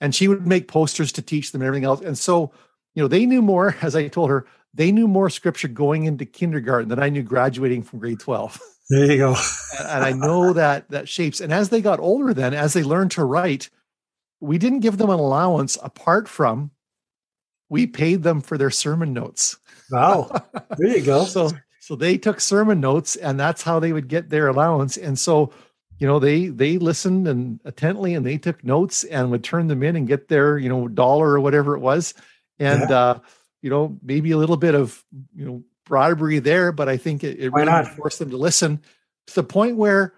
And 0.00 0.14
she 0.14 0.28
would 0.28 0.46
make 0.46 0.68
posters 0.68 1.10
to 1.12 1.22
teach 1.22 1.52
them 1.52 1.60
and 1.62 1.66
everything 1.66 1.84
else. 1.84 2.00
And 2.00 2.16
so, 2.16 2.52
you 2.94 3.02
know, 3.02 3.08
they 3.08 3.26
knew 3.26 3.42
more, 3.42 3.76
as 3.82 3.96
I 3.96 4.08
told 4.08 4.30
her, 4.30 4.46
they 4.74 4.92
knew 4.92 5.08
more 5.08 5.30
scripture 5.30 5.68
going 5.68 6.04
into 6.04 6.24
kindergarten 6.24 6.88
than 6.88 7.02
I 7.02 7.08
knew 7.08 7.22
graduating 7.22 7.82
from 7.82 7.98
grade 7.98 8.20
12 8.20 8.60
There 8.90 9.04
you 9.12 9.18
go. 9.18 9.34
and 9.78 9.88
and 9.88 10.04
I 10.04 10.12
know 10.12 10.52
that 10.54 10.88
that 10.90 11.08
shapes. 11.08 11.40
And 11.40 11.52
as 11.52 11.68
they 11.68 11.80
got 11.80 12.00
older, 12.00 12.32
then 12.34 12.54
as 12.54 12.72
they 12.72 12.82
learned 12.82 13.10
to 13.12 13.24
write, 13.24 13.70
we 14.40 14.56
didn't 14.58 14.80
give 14.80 14.98
them 14.98 15.10
an 15.10 15.18
allowance 15.18 15.76
apart 15.82 16.28
from 16.28 16.70
we 17.68 17.86
paid 17.86 18.22
them 18.22 18.40
for 18.40 18.56
their 18.56 18.70
sermon 18.70 19.12
notes. 19.12 19.58
Wow. 19.90 20.30
There 20.78 20.96
you 20.96 21.02
go. 21.04 21.24
So 21.24 21.50
so 21.80 21.96
they 21.96 22.16
took 22.18 22.40
sermon 22.40 22.80
notes, 22.80 23.16
and 23.16 23.38
that's 23.40 23.62
how 23.62 23.80
they 23.80 23.92
would 23.92 24.08
get 24.08 24.28
their 24.30 24.48
allowance. 24.48 24.96
And 24.98 25.18
so, 25.18 25.52
you 25.98 26.06
know, 26.06 26.18
they 26.18 26.46
they 26.48 26.78
listened 26.78 27.26
and 27.26 27.60
attentively, 27.64 28.14
and 28.14 28.24
they 28.24 28.38
took 28.38 28.62
notes 28.64 29.04
and 29.04 29.30
would 29.30 29.44
turn 29.44 29.66
them 29.66 29.82
in 29.82 29.96
and 29.96 30.06
get 30.06 30.28
their 30.28 30.56
you 30.58 30.68
know 30.68 30.88
dollar 30.88 31.30
or 31.30 31.40
whatever 31.40 31.74
it 31.74 31.80
was, 31.80 32.14
and 32.58 32.90
uh, 32.90 33.18
you 33.62 33.70
know 33.70 33.98
maybe 34.02 34.30
a 34.30 34.36
little 34.36 34.56
bit 34.56 34.74
of 34.74 35.04
you 35.34 35.44
know 35.44 35.62
bribery 35.84 36.38
there, 36.38 36.70
but 36.70 36.88
I 36.88 36.96
think 36.96 37.24
it, 37.24 37.38
it 37.40 37.50
Why 37.50 37.60
really 37.60 37.72
not? 37.72 37.88
forced 37.96 38.18
them 38.18 38.30
to 38.30 38.36
listen 38.36 38.80
to 39.26 39.34
the 39.34 39.42
point 39.42 39.76
where 39.76 40.14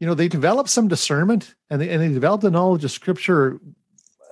you 0.00 0.06
know 0.06 0.14
they 0.14 0.28
developed 0.28 0.68
some 0.68 0.88
discernment 0.88 1.54
and 1.70 1.80
they, 1.80 1.88
and 1.88 2.02
they 2.02 2.08
developed 2.08 2.44
a 2.44 2.50
knowledge 2.50 2.84
of 2.84 2.90
scripture 2.90 3.58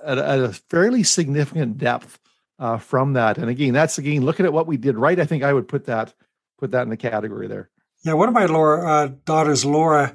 at, 0.05 0.17
a- 0.17 0.27
at 0.27 0.39
a 0.39 0.53
fairly 0.53 1.03
significant 1.03 1.77
depth 1.77 2.19
uh, 2.59 2.77
from 2.77 3.13
that. 3.13 3.37
And 3.37 3.49
again, 3.49 3.73
that's 3.73 3.97
again 3.97 4.23
looking 4.23 4.45
at 4.45 4.53
what 4.53 4.67
we 4.67 4.77
did 4.77 4.95
right. 4.97 5.19
I 5.19 5.25
think 5.25 5.41
I 5.43 5.53
would 5.53 5.67
put 5.67 5.85
that 5.85 6.13
put 6.59 6.71
that 6.71 6.83
in 6.83 6.89
the 6.89 6.97
category 6.97 7.47
there. 7.47 7.69
Yeah, 8.03 8.13
one 8.13 8.27
of 8.27 8.33
my 8.33 8.45
Laura, 8.45 8.85
uh, 8.87 9.09
daughters, 9.25 9.63
Laura, 9.63 10.13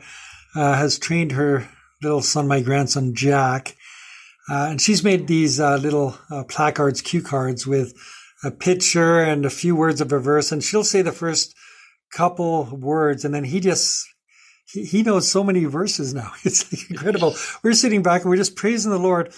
uh, 0.57 0.75
has 0.75 0.99
trained 0.99 1.33
her 1.33 1.69
little 2.03 2.23
son, 2.23 2.49
my 2.49 2.61
grandson, 2.61 3.15
Jack. 3.15 3.77
Uh, 4.49 4.69
and 4.71 4.81
she's 4.81 5.05
made 5.05 5.27
these 5.27 5.61
uh, 5.61 5.77
little 5.77 6.17
uh, 6.31 6.45
placards, 6.45 7.03
cue 7.03 7.23
cards 7.23 7.67
with 7.67 7.95
a 8.45 8.51
picture 8.51 9.21
and 9.21 9.45
a 9.45 9.51
few 9.51 9.75
words 9.75 10.01
of 10.01 10.13
a 10.13 10.19
verse. 10.19 10.53
And 10.53 10.63
she'll 10.63 10.85
say 10.85 11.03
the 11.03 11.13
first 11.13 11.55
couple 12.13 12.65
words, 12.65 13.25
and 13.25 13.35
then 13.35 13.45
he 13.45 13.61
just, 13.61 14.07
he, 14.73 15.03
knows 15.03 15.31
so 15.31 15.45
many 15.45 15.65
verses 15.65 16.15
now. 16.15 16.33
It's 16.45 16.91
incredible. 16.91 17.35
We're 17.63 17.73
sitting 17.73 18.03
back 18.03 18.23
and 18.23 18.31
we're 18.31 18.37
just 18.37 18.57
praising 18.57 18.93
the 18.93 18.99
Lord. 18.99 19.33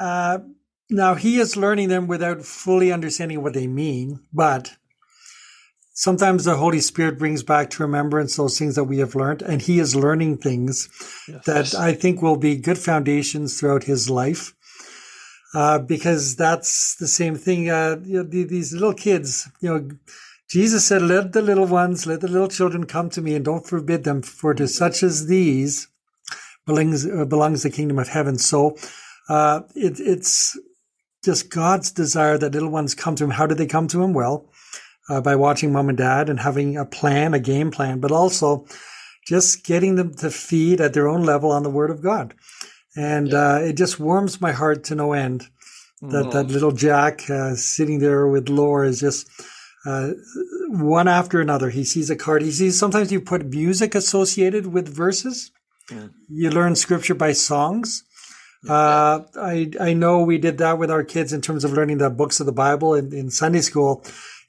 Uh, 0.00 0.38
now, 0.90 1.14
he 1.14 1.38
is 1.38 1.56
learning 1.56 1.88
them 1.88 2.06
without 2.06 2.44
fully 2.44 2.92
understanding 2.92 3.42
what 3.42 3.54
they 3.54 3.66
mean, 3.66 4.20
but 4.32 4.74
sometimes 5.94 6.44
the 6.44 6.56
Holy 6.56 6.80
Spirit 6.80 7.18
brings 7.18 7.42
back 7.42 7.70
to 7.70 7.82
remembrance 7.82 8.36
those 8.36 8.58
things 8.58 8.74
that 8.74 8.84
we 8.84 8.98
have 8.98 9.14
learned, 9.14 9.42
and 9.42 9.62
He 9.62 9.78
is 9.78 9.96
learning 9.96 10.38
things 10.38 10.88
that 11.46 11.74
I 11.74 11.94
think 11.94 12.20
will 12.20 12.36
be 12.36 12.56
good 12.56 12.78
foundations 12.78 13.58
throughout 13.58 13.84
His 13.84 14.10
life. 14.10 14.52
Uh, 15.54 15.78
because 15.78 16.34
that's 16.34 16.96
the 16.96 17.06
same 17.06 17.36
thing. 17.36 17.70
Uh, 17.70 17.96
you 18.04 18.16
know, 18.18 18.22
the- 18.24 18.42
these 18.42 18.72
little 18.72 18.92
kids, 18.92 19.48
you 19.60 19.70
know, 19.70 19.88
Jesus 20.50 20.84
said, 20.84 21.00
"Let 21.00 21.32
the 21.32 21.42
little 21.42 21.66
ones, 21.66 22.06
let 22.06 22.20
the 22.20 22.28
little 22.28 22.48
children 22.48 22.84
come 22.86 23.08
to 23.10 23.22
me, 23.22 23.34
and 23.36 23.44
don't 23.44 23.66
forbid 23.66 24.02
them, 24.02 24.20
for 24.20 24.52
to 24.54 24.66
such 24.66 25.02
as 25.04 25.26
these 25.26 25.86
belongs 26.66 27.06
uh, 27.06 27.24
belongs 27.24 27.62
the 27.62 27.70
kingdom 27.70 28.00
of 28.00 28.08
heaven." 28.08 28.36
So, 28.36 28.76
uh, 29.28 29.60
it, 29.76 30.00
it's 30.00 30.58
just 31.24 31.50
God's 31.50 31.92
desire 31.92 32.36
that 32.38 32.52
little 32.52 32.68
ones 32.68 32.94
come 32.94 33.14
to 33.16 33.24
Him. 33.24 33.30
How 33.30 33.46
do 33.46 33.54
they 33.54 33.66
come 33.66 33.86
to 33.88 34.02
Him? 34.02 34.12
Well, 34.12 34.50
uh, 35.08 35.20
by 35.20 35.36
watching 35.36 35.72
mom 35.72 35.88
and 35.88 35.98
dad 35.98 36.28
and 36.28 36.40
having 36.40 36.76
a 36.76 36.84
plan, 36.84 37.34
a 37.34 37.38
game 37.38 37.70
plan, 37.70 38.00
but 38.00 38.12
also 38.12 38.66
just 39.26 39.64
getting 39.64 39.94
them 39.96 40.14
to 40.14 40.30
feed 40.30 40.80
at 40.80 40.92
their 40.92 41.08
own 41.08 41.22
level 41.22 41.50
on 41.50 41.62
the 41.62 41.70
Word 41.70 41.90
of 41.90 42.02
God. 42.02 42.34
And 42.96 43.32
uh, 43.34 43.60
it 43.62 43.74
just 43.74 43.98
warms 43.98 44.40
my 44.40 44.52
heart 44.52 44.84
to 44.84 44.94
no 44.94 45.12
end 45.12 45.48
that 46.02 46.30
that 46.32 46.48
little 46.48 46.72
Jack 46.72 47.28
uh, 47.30 47.54
sitting 47.54 47.98
there 47.98 48.26
with 48.28 48.48
Laura 48.48 48.88
is 48.88 49.00
just 49.00 49.28
uh, 49.86 50.10
one 50.68 51.08
after 51.08 51.40
another. 51.40 51.70
He 51.70 51.84
sees 51.84 52.10
a 52.10 52.16
card. 52.16 52.42
He 52.42 52.50
sees 52.50 52.78
sometimes 52.78 53.10
you 53.10 53.20
put 53.20 53.46
music 53.46 53.94
associated 53.94 54.66
with 54.66 54.94
verses. 54.94 55.50
You 56.28 56.50
learn 56.50 56.76
scripture 56.76 57.14
by 57.14 57.32
songs. 57.32 58.04
Uh, 58.68 59.20
I 59.36 59.70
I 59.80 59.92
know 59.92 60.22
we 60.22 60.38
did 60.38 60.58
that 60.58 60.78
with 60.78 60.90
our 60.90 61.04
kids 61.04 61.32
in 61.32 61.42
terms 61.42 61.64
of 61.64 61.72
learning 61.72 61.98
the 61.98 62.10
books 62.10 62.40
of 62.40 62.46
the 62.46 62.52
Bible 62.52 62.94
in, 62.94 63.12
in 63.12 63.30
Sunday 63.30 63.60
school. 63.60 64.04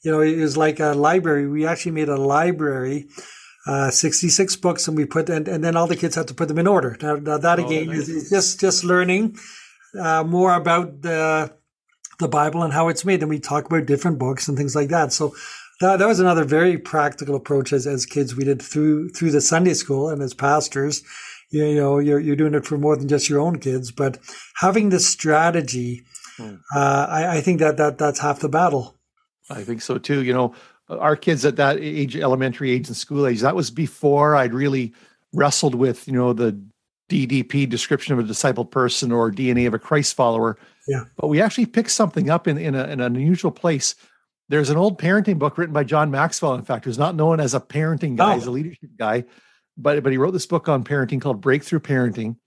You 0.05 0.11
know, 0.11 0.21
it 0.21 0.37
was 0.37 0.55
like 0.55 0.79
a 0.79 0.93
library. 0.93 1.47
We 1.47 1.65
actually 1.65 1.93
made 1.93 2.09
a 2.09 2.15
library, 2.15 3.07
uh, 3.65 3.89
66 3.89 4.55
books, 4.57 4.87
and 4.87 4.95
we 4.95 5.05
put, 5.05 5.29
and, 5.29 5.47
and 5.47 5.63
then 5.63 5.75
all 5.75 5.87
the 5.87 5.95
kids 5.95 6.15
had 6.15 6.27
to 6.27 6.35
put 6.35 6.47
them 6.47 6.59
in 6.59 6.67
order. 6.67 6.95
Now, 7.01 7.15
now 7.15 7.39
that 7.39 7.57
again 7.57 7.89
is, 7.89 8.07
is 8.07 8.29
just, 8.29 8.59
just 8.59 8.83
learning, 8.83 9.37
uh, 9.99 10.23
more 10.23 10.53
about 10.53 11.01
the, 11.01 11.51
the 12.19 12.27
Bible 12.27 12.61
and 12.61 12.71
how 12.71 12.87
it's 12.89 13.03
made. 13.03 13.21
And 13.21 13.29
we 13.29 13.39
talk 13.39 13.65
about 13.65 13.87
different 13.87 14.19
books 14.19 14.47
and 14.47 14.55
things 14.55 14.75
like 14.75 14.89
that. 14.89 15.11
So 15.11 15.33
that, 15.81 15.97
that 15.97 16.07
was 16.07 16.19
another 16.19 16.43
very 16.43 16.77
practical 16.77 17.35
approach 17.35 17.73
as, 17.73 17.87
as 17.87 18.05
kids 18.05 18.35
we 18.35 18.43
did 18.43 18.61
through, 18.61 19.09
through 19.09 19.31
the 19.31 19.41
Sunday 19.41 19.73
school 19.73 20.09
and 20.09 20.21
as 20.21 20.35
pastors. 20.35 21.01
You, 21.49 21.65
you 21.65 21.75
know, 21.75 21.97
you're, 21.97 22.19
you're 22.19 22.35
doing 22.35 22.53
it 22.53 22.65
for 22.65 22.77
more 22.77 22.95
than 22.95 23.07
just 23.07 23.27
your 23.27 23.39
own 23.39 23.57
kids, 23.57 23.91
but 23.91 24.19
having 24.57 24.89
the 24.89 24.99
strategy, 24.99 26.03
uh, 26.75 27.07
I, 27.09 27.37
I 27.37 27.41
think 27.41 27.59
that, 27.59 27.77
that 27.77 27.97
that's 27.97 28.19
half 28.19 28.39
the 28.39 28.49
battle. 28.49 28.94
I 29.49 29.63
think 29.63 29.81
so 29.81 29.97
too. 29.97 30.23
You 30.23 30.33
know, 30.33 30.55
our 30.89 31.15
kids 31.15 31.45
at 31.45 31.55
that 31.57 31.77
age, 31.79 32.15
elementary 32.15 32.71
age 32.71 32.87
and 32.87 32.97
school 32.97 33.27
age, 33.27 33.41
that 33.41 33.55
was 33.55 33.71
before 33.71 34.35
I'd 34.35 34.53
really 34.53 34.93
wrestled 35.33 35.75
with, 35.75 36.07
you 36.07 36.13
know, 36.13 36.33
the 36.33 36.59
DDP 37.09 37.69
description 37.69 38.13
of 38.13 38.19
a 38.19 38.23
disciple 38.23 38.65
person 38.65 39.11
or 39.11 39.31
DNA 39.31 39.67
of 39.67 39.73
a 39.73 39.79
Christ 39.79 40.15
follower. 40.15 40.57
Yeah. 40.87 41.03
But 41.17 41.27
we 41.27 41.41
actually 41.41 41.67
picked 41.67 41.91
something 41.91 42.29
up 42.29 42.47
in, 42.47 42.57
in, 42.57 42.73
a, 42.75 42.83
in 42.85 42.99
an 42.99 43.01
unusual 43.01 43.51
place. 43.51 43.95
There's 44.49 44.69
an 44.69 44.77
old 44.77 44.99
parenting 44.99 45.39
book 45.39 45.57
written 45.57 45.73
by 45.73 45.83
John 45.83 46.11
Maxwell, 46.11 46.53
in 46.55 46.63
fact, 46.63 46.85
who's 46.85 46.97
not 46.97 47.15
known 47.15 47.39
as 47.39 47.53
a 47.53 47.59
parenting 47.59 48.15
guy, 48.15 48.33
Oh. 48.33 48.35
he's 48.35 48.45
a 48.45 48.51
leadership 48.51 48.89
guy, 48.97 49.25
but 49.77 50.01
but 50.03 50.11
he 50.11 50.17
wrote 50.17 50.31
this 50.31 50.45
book 50.45 50.69
on 50.69 50.83
parenting 50.83 51.19
called 51.19 51.41
Breakthrough 51.41 51.79
Parenting. 51.79 52.37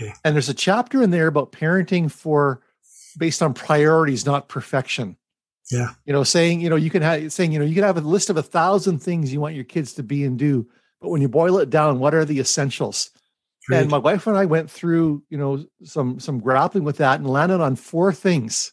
Okay. 0.00 0.12
And 0.24 0.34
there's 0.34 0.50
a 0.50 0.54
chapter 0.54 1.02
in 1.02 1.10
there 1.10 1.26
about 1.26 1.52
parenting 1.52 2.10
for 2.10 2.60
based 3.18 3.42
on 3.42 3.54
priorities, 3.54 4.26
not 4.26 4.48
perfection 4.48 5.16
Yeah. 5.70 5.90
you 6.04 6.12
know 6.12 6.22
saying 6.22 6.60
you 6.60 6.70
know 6.70 6.76
you 6.76 6.90
can 6.90 7.02
have 7.02 7.32
saying 7.32 7.50
you 7.52 7.58
know 7.58 7.64
you 7.64 7.74
can 7.74 7.82
have 7.84 7.96
a 7.96 8.00
list 8.00 8.30
of 8.30 8.36
a 8.36 8.42
thousand 8.42 9.00
things 9.00 9.32
you 9.32 9.40
want 9.40 9.54
your 9.56 9.64
kids 9.64 9.94
to 9.94 10.02
be 10.04 10.24
and 10.24 10.38
do 10.38 10.66
but 11.00 11.08
when 11.10 11.20
you 11.20 11.28
boil 11.28 11.58
it 11.58 11.70
down 11.70 11.98
what 11.98 12.14
are 12.14 12.24
the 12.24 12.38
essentials 12.40 13.10
Right. 13.68 13.78
and 13.82 13.90
my 13.90 13.98
wife 13.98 14.28
and 14.28 14.36
i 14.36 14.44
went 14.44 14.70
through 14.70 15.24
you 15.28 15.36
know 15.36 15.64
some 15.82 16.20
some 16.20 16.38
grappling 16.38 16.84
with 16.84 16.98
that 16.98 17.18
and 17.18 17.28
landed 17.28 17.60
on 17.60 17.74
four 17.74 18.12
things 18.12 18.72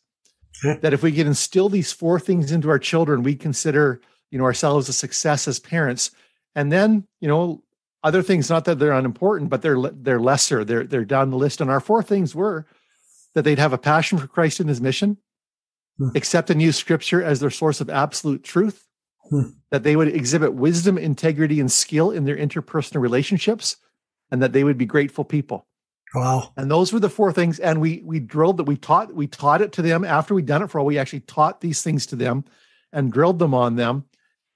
Okay. 0.63 0.79
that 0.81 0.93
if 0.93 1.01
we 1.01 1.11
can 1.11 1.25
instill 1.25 1.67
these 1.67 1.91
four 1.91 2.19
things 2.19 2.51
into 2.51 2.69
our 2.69 2.77
children 2.77 3.23
we 3.23 3.33
consider 3.35 3.99
you 4.29 4.37
know 4.37 4.43
ourselves 4.45 4.87
a 4.87 4.93
success 4.93 5.47
as 5.47 5.59
parents 5.59 6.11
and 6.53 6.71
then 6.71 7.07
you 7.21 7.27
know 7.27 7.63
other 8.03 8.21
things 8.21 8.51
not 8.51 8.65
that 8.65 8.77
they're 8.77 8.91
unimportant 8.93 9.49
but 9.49 9.63
they're 9.63 9.81
they're 9.93 10.19
lesser 10.19 10.63
they're 10.63 10.83
they're 10.83 11.05
down 11.05 11.31
the 11.31 11.37
list 11.37 11.59
and 11.59 11.71
our 11.71 11.79
four 11.79 12.03
things 12.03 12.35
were 12.35 12.67
that 13.33 13.41
they'd 13.41 13.57
have 13.57 13.73
a 13.73 13.79
passion 13.79 14.19
for 14.19 14.27
christ 14.27 14.59
and 14.59 14.69
his 14.69 14.79
mission 14.79 15.17
Hmm. 15.99 16.09
accept 16.15 16.49
and 16.49 16.59
use 16.61 16.75
scripture 16.75 17.21
as 17.23 17.39
their 17.39 17.51
source 17.51 17.79
of 17.79 17.89
absolute 17.89 18.43
truth, 18.43 18.87
Hmm. 19.29 19.49
that 19.69 19.83
they 19.83 19.95
would 19.95 20.07
exhibit 20.07 20.53
wisdom, 20.53 20.97
integrity, 20.97 21.59
and 21.59 21.71
skill 21.71 22.09
in 22.11 22.25
their 22.25 22.35
interpersonal 22.35 22.99
relationships, 23.01 23.77
and 24.31 24.41
that 24.41 24.53
they 24.53 24.63
would 24.63 24.77
be 24.77 24.85
grateful 24.85 25.23
people. 25.23 25.67
Wow. 26.15 26.51
And 26.57 26.69
those 26.69 26.93
were 26.93 26.99
the 26.99 27.09
four 27.09 27.31
things. 27.31 27.59
And 27.59 27.81
we 27.81 28.01
we 28.05 28.19
drilled 28.19 28.57
that 28.57 28.65
we 28.65 28.77
taught 28.77 29.13
we 29.15 29.27
taught 29.27 29.61
it 29.61 29.71
to 29.73 29.81
them 29.81 30.03
after 30.03 30.33
we'd 30.33 30.45
done 30.45 30.61
it 30.61 30.69
for 30.69 30.79
all. 30.79 30.85
We 30.85 30.97
actually 30.99 31.21
taught 31.21 31.61
these 31.61 31.81
things 31.81 32.05
to 32.07 32.15
them 32.15 32.45
and 32.91 33.11
drilled 33.11 33.39
them 33.39 33.53
on 33.53 33.75
them. 33.75 34.05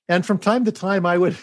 And 0.08 0.25
from 0.25 0.38
time 0.38 0.65
to 0.65 0.72
time, 0.72 1.06
I 1.06 1.17
would 1.17 1.36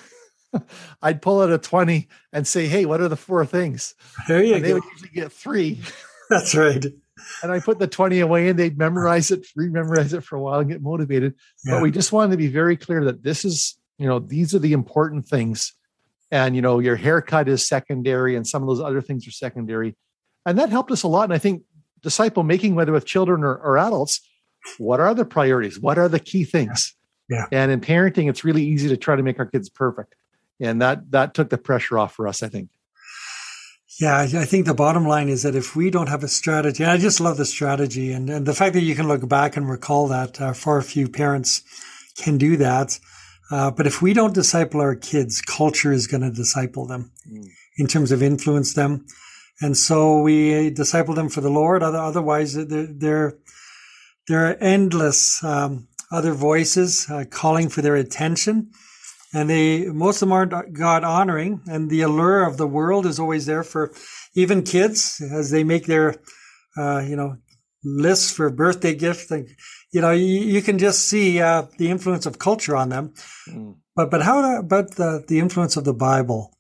I'd 1.03 1.21
pull 1.21 1.41
out 1.41 1.51
a 1.51 1.59
20 1.59 2.09
and 2.33 2.47
say, 2.47 2.67
Hey, 2.67 2.85
what 2.87 3.01
are 3.01 3.09
the 3.09 3.17
four 3.17 3.45
things? 3.45 3.95
There 4.29 4.43
you 4.43 4.55
go. 4.55 4.61
They 4.61 4.73
would 4.75 4.85
usually 4.93 5.11
get 5.11 5.33
three. 5.33 5.81
That's 6.31 6.55
right. 6.55 6.85
And 7.43 7.53
I 7.53 7.61
put 7.61 7.79
the 7.79 7.87
20 7.87 8.21
away 8.21 8.49
and 8.49 8.59
they'd 8.59 8.79
memorize 8.79 9.31
it, 9.31 9.47
re-memorize 9.57 10.13
it 10.13 10.25
for 10.25 10.37
a 10.37 10.41
while 10.41 10.61
and 10.61 10.71
get 10.71 10.83
motivated. 10.83 11.35
Yeah. 11.65 11.75
But 11.75 11.83
we 11.83 11.91
just 11.91 12.13
wanted 12.13 12.31
to 12.33 12.37
be 12.37 12.47
very 12.47 12.77
clear 12.77 13.05
that 13.05 13.23
this 13.23 13.45
is, 13.45 13.79
you 13.99 14.07
know, 14.07 14.19
these 14.19 14.55
are 14.55 14.59
the 14.59 14.73
important 14.73 15.27
things. 15.27 15.73
And, 16.31 16.57
you 16.57 16.63
know, 16.63 16.79
your 16.79 16.97
haircut 16.97 17.49
is 17.49 17.67
secondary 17.67 18.35
and 18.37 18.47
some 18.47 18.63
of 18.63 18.69
those 18.69 18.81
other 18.81 19.01
things 19.01 19.27
are 19.29 19.33
secondary. 19.33 19.97
And 20.47 20.59
that 20.59 20.71
helped 20.71 20.91
us 20.91 21.03
a 21.03 21.09
lot. 21.09 21.25
And 21.25 21.33
I 21.33 21.39
think 21.39 21.63
disciple 22.03 22.43
making, 22.43 22.75
whether 22.75 22.93
with 22.93 23.07
children 23.07 23.45
or, 23.45 23.57
or 23.57 23.79
adults, 23.79 24.21
what 24.79 25.01
are 25.01 25.15
the 25.15 25.25
priorities? 25.25 25.79
What 25.79 25.99
are 25.99 26.09
the 26.09 26.21
key 26.21 26.45
things? 26.45 26.95
Yeah. 27.29 27.47
And 27.53 27.71
in 27.71 27.81
parenting, 27.81 28.29
it's 28.29 28.45
really 28.45 28.65
easy 28.65 28.89
to 28.89 28.97
try 28.97 29.17
to 29.17 29.23
make 29.23 29.39
our 29.39 29.47
kids 29.47 29.69
perfect. 29.69 30.15
and 30.61 30.81
that 30.83 31.11
that 31.11 31.35
took 31.35 31.51
the 31.51 31.59
pressure 31.59 31.99
off 31.99 32.15
for 32.15 32.29
us. 32.29 32.43
I 32.43 32.49
think. 32.49 32.71
Yeah, 34.01 34.19
I 34.19 34.45
think 34.45 34.67
the 34.67 34.75
bottom 34.75 35.07
line 35.07 35.29
is 35.29 35.45
that 35.45 35.55
if 35.55 35.77
we 35.77 35.89
don't 35.89 36.09
have 36.09 36.25
a 36.25 36.29
strategy, 36.29 36.85
I 36.85 36.97
just 36.97 37.21
love 37.21 37.37
the 37.37 37.45
strategy 37.45 38.11
and, 38.11 38.29
and 38.29 38.45
the 38.45 38.55
fact 38.55 38.75
that 38.75 38.83
you 38.83 38.97
can 38.97 39.07
look 39.07 39.29
back 39.29 39.57
and 39.57 39.69
recall 39.69 40.09
that 40.09 40.41
uh, 40.41 40.53
far 40.53 40.83
few 40.83 41.09
parents 41.09 41.63
can 42.17 42.37
do 42.37 42.57
that. 42.57 42.99
Uh, 43.53 43.71
but 43.71 43.87
if 43.87 44.03
we 44.03 44.13
don't 44.13 44.35
disciple 44.35 44.81
our 44.81 44.97
kids, 44.97 45.41
culture 45.41 45.93
is 45.93 46.09
going 46.09 46.23
to 46.23 46.31
disciple 46.31 46.87
them 46.87 47.13
mm. 47.31 47.47
in 47.77 47.87
terms 47.87 48.11
of 48.11 48.21
influence 48.21 48.75
them. 48.75 49.07
And 49.61 49.77
so 49.77 50.21
we 50.23 50.71
disciple 50.71 51.15
them 51.15 51.29
for 51.29 51.41
the 51.41 51.51
Lord. 51.51 51.85
Otherwise, 51.85 52.55
they're, 52.55 52.87
they're, 52.87 53.39
there 54.27 54.51
are 54.51 54.57
endless 54.57 55.45
um, 55.45 55.87
other 56.11 56.33
voices 56.33 57.07
uh, 57.09 57.25
calling 57.31 57.69
for 57.69 57.81
their 57.81 57.95
attention. 57.95 58.71
And 59.35 59.51
they, 59.51 59.87
most 59.87 60.23
of 60.23 60.29
them 60.29 60.33
aren't 60.33 60.73
God 60.73 61.03
honoring. 61.03 61.61
And 61.67 61.91
the 61.91 62.03
allure 62.03 62.47
of 62.47 62.57
the 62.57 62.69
world 62.69 63.05
is 63.05 63.19
always 63.19 63.47
there 63.47 63.65
for 63.65 63.93
even 64.35 64.63
kids 64.63 65.21
as 65.21 65.51
they 65.51 65.65
make 65.65 65.87
their, 65.87 66.15
uh, 66.79 67.01
you 67.01 67.17
know, 67.17 67.37
lists 67.83 68.31
for 68.31 68.49
birthday 68.49 68.95
gifts. 68.95 69.31
And, 69.31 69.49
you 69.93 70.01
know, 70.01 70.13
you, 70.13 70.25
you 70.25 70.63
can 70.63 70.79
just 70.79 71.09
see 71.09 71.41
uh, 71.41 71.67
the 71.79 71.91
influence 71.91 72.27
of 72.27 72.39
culture 72.39 72.77
on 72.77 72.89
them. 72.89 73.13
Mm. 73.49 73.77
But, 73.97 74.11
but 74.11 74.23
how 74.23 74.59
about 74.59 74.93
the, 74.93 75.25
the 75.27 75.41
influence 75.41 75.77
of 75.77 75.85
the 75.85 75.95
Bible, 75.95 76.57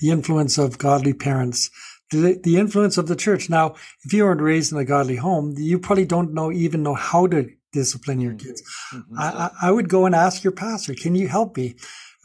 the 0.00 0.10
influence 0.10 0.58
of 0.58 0.78
godly 0.78 1.12
parents, 1.12 1.70
the, 2.10 2.38
the 2.42 2.56
influence 2.56 2.98
of 2.98 3.08
the 3.08 3.16
church. 3.16 3.50
Now, 3.50 3.74
if 4.04 4.12
you 4.12 4.24
weren't 4.24 4.40
raised 4.40 4.72
in 4.72 4.78
a 4.78 4.84
godly 4.84 5.16
home, 5.16 5.54
you 5.56 5.78
probably 5.78 6.04
don't 6.04 6.34
know 6.34 6.52
even 6.52 6.82
know 6.82 6.94
how 6.94 7.26
to 7.26 7.50
discipline 7.72 8.20
your 8.20 8.34
kids. 8.34 8.62
Mm-hmm. 8.92 9.18
I, 9.18 9.50
I, 9.62 9.70
would 9.70 9.88
go 9.88 10.06
and 10.06 10.14
ask 10.14 10.42
your 10.42 10.52
pastor, 10.52 10.94
can 10.94 11.14
you 11.14 11.28
help 11.28 11.56
me? 11.56 11.76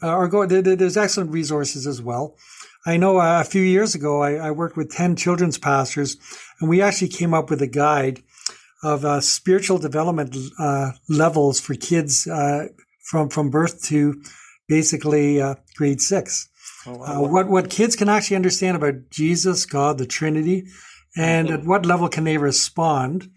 Uh, 0.02 0.14
or 0.14 0.28
go, 0.28 0.46
there, 0.46 0.62
there's 0.62 0.96
excellent 0.96 1.30
resources 1.30 1.86
as 1.86 2.00
well. 2.00 2.36
I 2.84 2.96
know 2.96 3.18
uh, 3.18 3.40
a 3.40 3.44
few 3.44 3.62
years 3.62 3.94
ago, 3.94 4.22
I, 4.22 4.34
I, 4.34 4.50
worked 4.50 4.76
with 4.76 4.90
10 4.90 5.14
children's 5.16 5.58
pastors 5.58 6.16
and 6.60 6.68
we 6.68 6.82
actually 6.82 7.08
came 7.08 7.32
up 7.34 7.50
with 7.50 7.62
a 7.62 7.68
guide 7.68 8.22
of 8.82 9.04
uh, 9.04 9.20
spiritual 9.20 9.78
development 9.78 10.36
uh, 10.58 10.92
levels 11.08 11.60
for 11.60 11.74
kids 11.74 12.26
uh, 12.26 12.66
from, 13.04 13.28
from 13.28 13.50
birth 13.50 13.84
to 13.84 14.20
basically 14.68 15.40
uh, 15.40 15.54
grade 15.76 16.00
six. 16.00 16.48
Oh, 16.86 16.96
wow. 16.96 17.04
uh, 17.06 17.28
what 17.28 17.48
what 17.48 17.70
kids 17.70 17.94
can 17.94 18.08
actually 18.08 18.36
understand 18.36 18.76
about 18.76 19.10
Jesus, 19.10 19.66
God, 19.66 19.98
the 19.98 20.06
Trinity, 20.06 20.66
and 21.16 21.48
mm-hmm. 21.48 21.60
at 21.60 21.64
what 21.64 21.86
level 21.86 22.08
can 22.08 22.24
they 22.24 22.38
respond? 22.38 23.30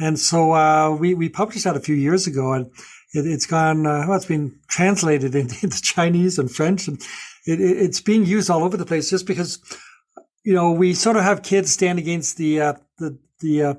And 0.00 0.18
so 0.18 0.52
uh, 0.52 0.90
we 0.90 1.14
we 1.14 1.28
published 1.28 1.64
that 1.64 1.76
a 1.76 1.80
few 1.80 1.94
years 1.94 2.26
ago, 2.26 2.52
and 2.52 2.70
it, 3.12 3.24
has 3.24 3.46
gone. 3.46 3.86
Uh, 3.86 4.04
well, 4.06 4.16
it's 4.16 4.26
been 4.26 4.58
translated 4.68 5.34
into 5.62 5.82
Chinese 5.82 6.38
and 6.38 6.50
French, 6.50 6.88
and 6.88 7.00
it, 7.46 7.60
it's 7.60 8.00
being 8.00 8.24
used 8.24 8.50
all 8.50 8.64
over 8.64 8.76
the 8.76 8.86
place. 8.86 9.10
Just 9.10 9.26
because, 9.26 9.58
you 10.44 10.54
know, 10.54 10.70
we 10.70 10.94
sort 10.94 11.16
of 11.16 11.24
have 11.24 11.42
kids 11.42 11.72
stand 11.72 11.98
against 11.98 12.36
the 12.36 12.60
uh, 12.60 12.74
the 12.98 13.18
the 13.40 13.62
uh, 13.62 13.74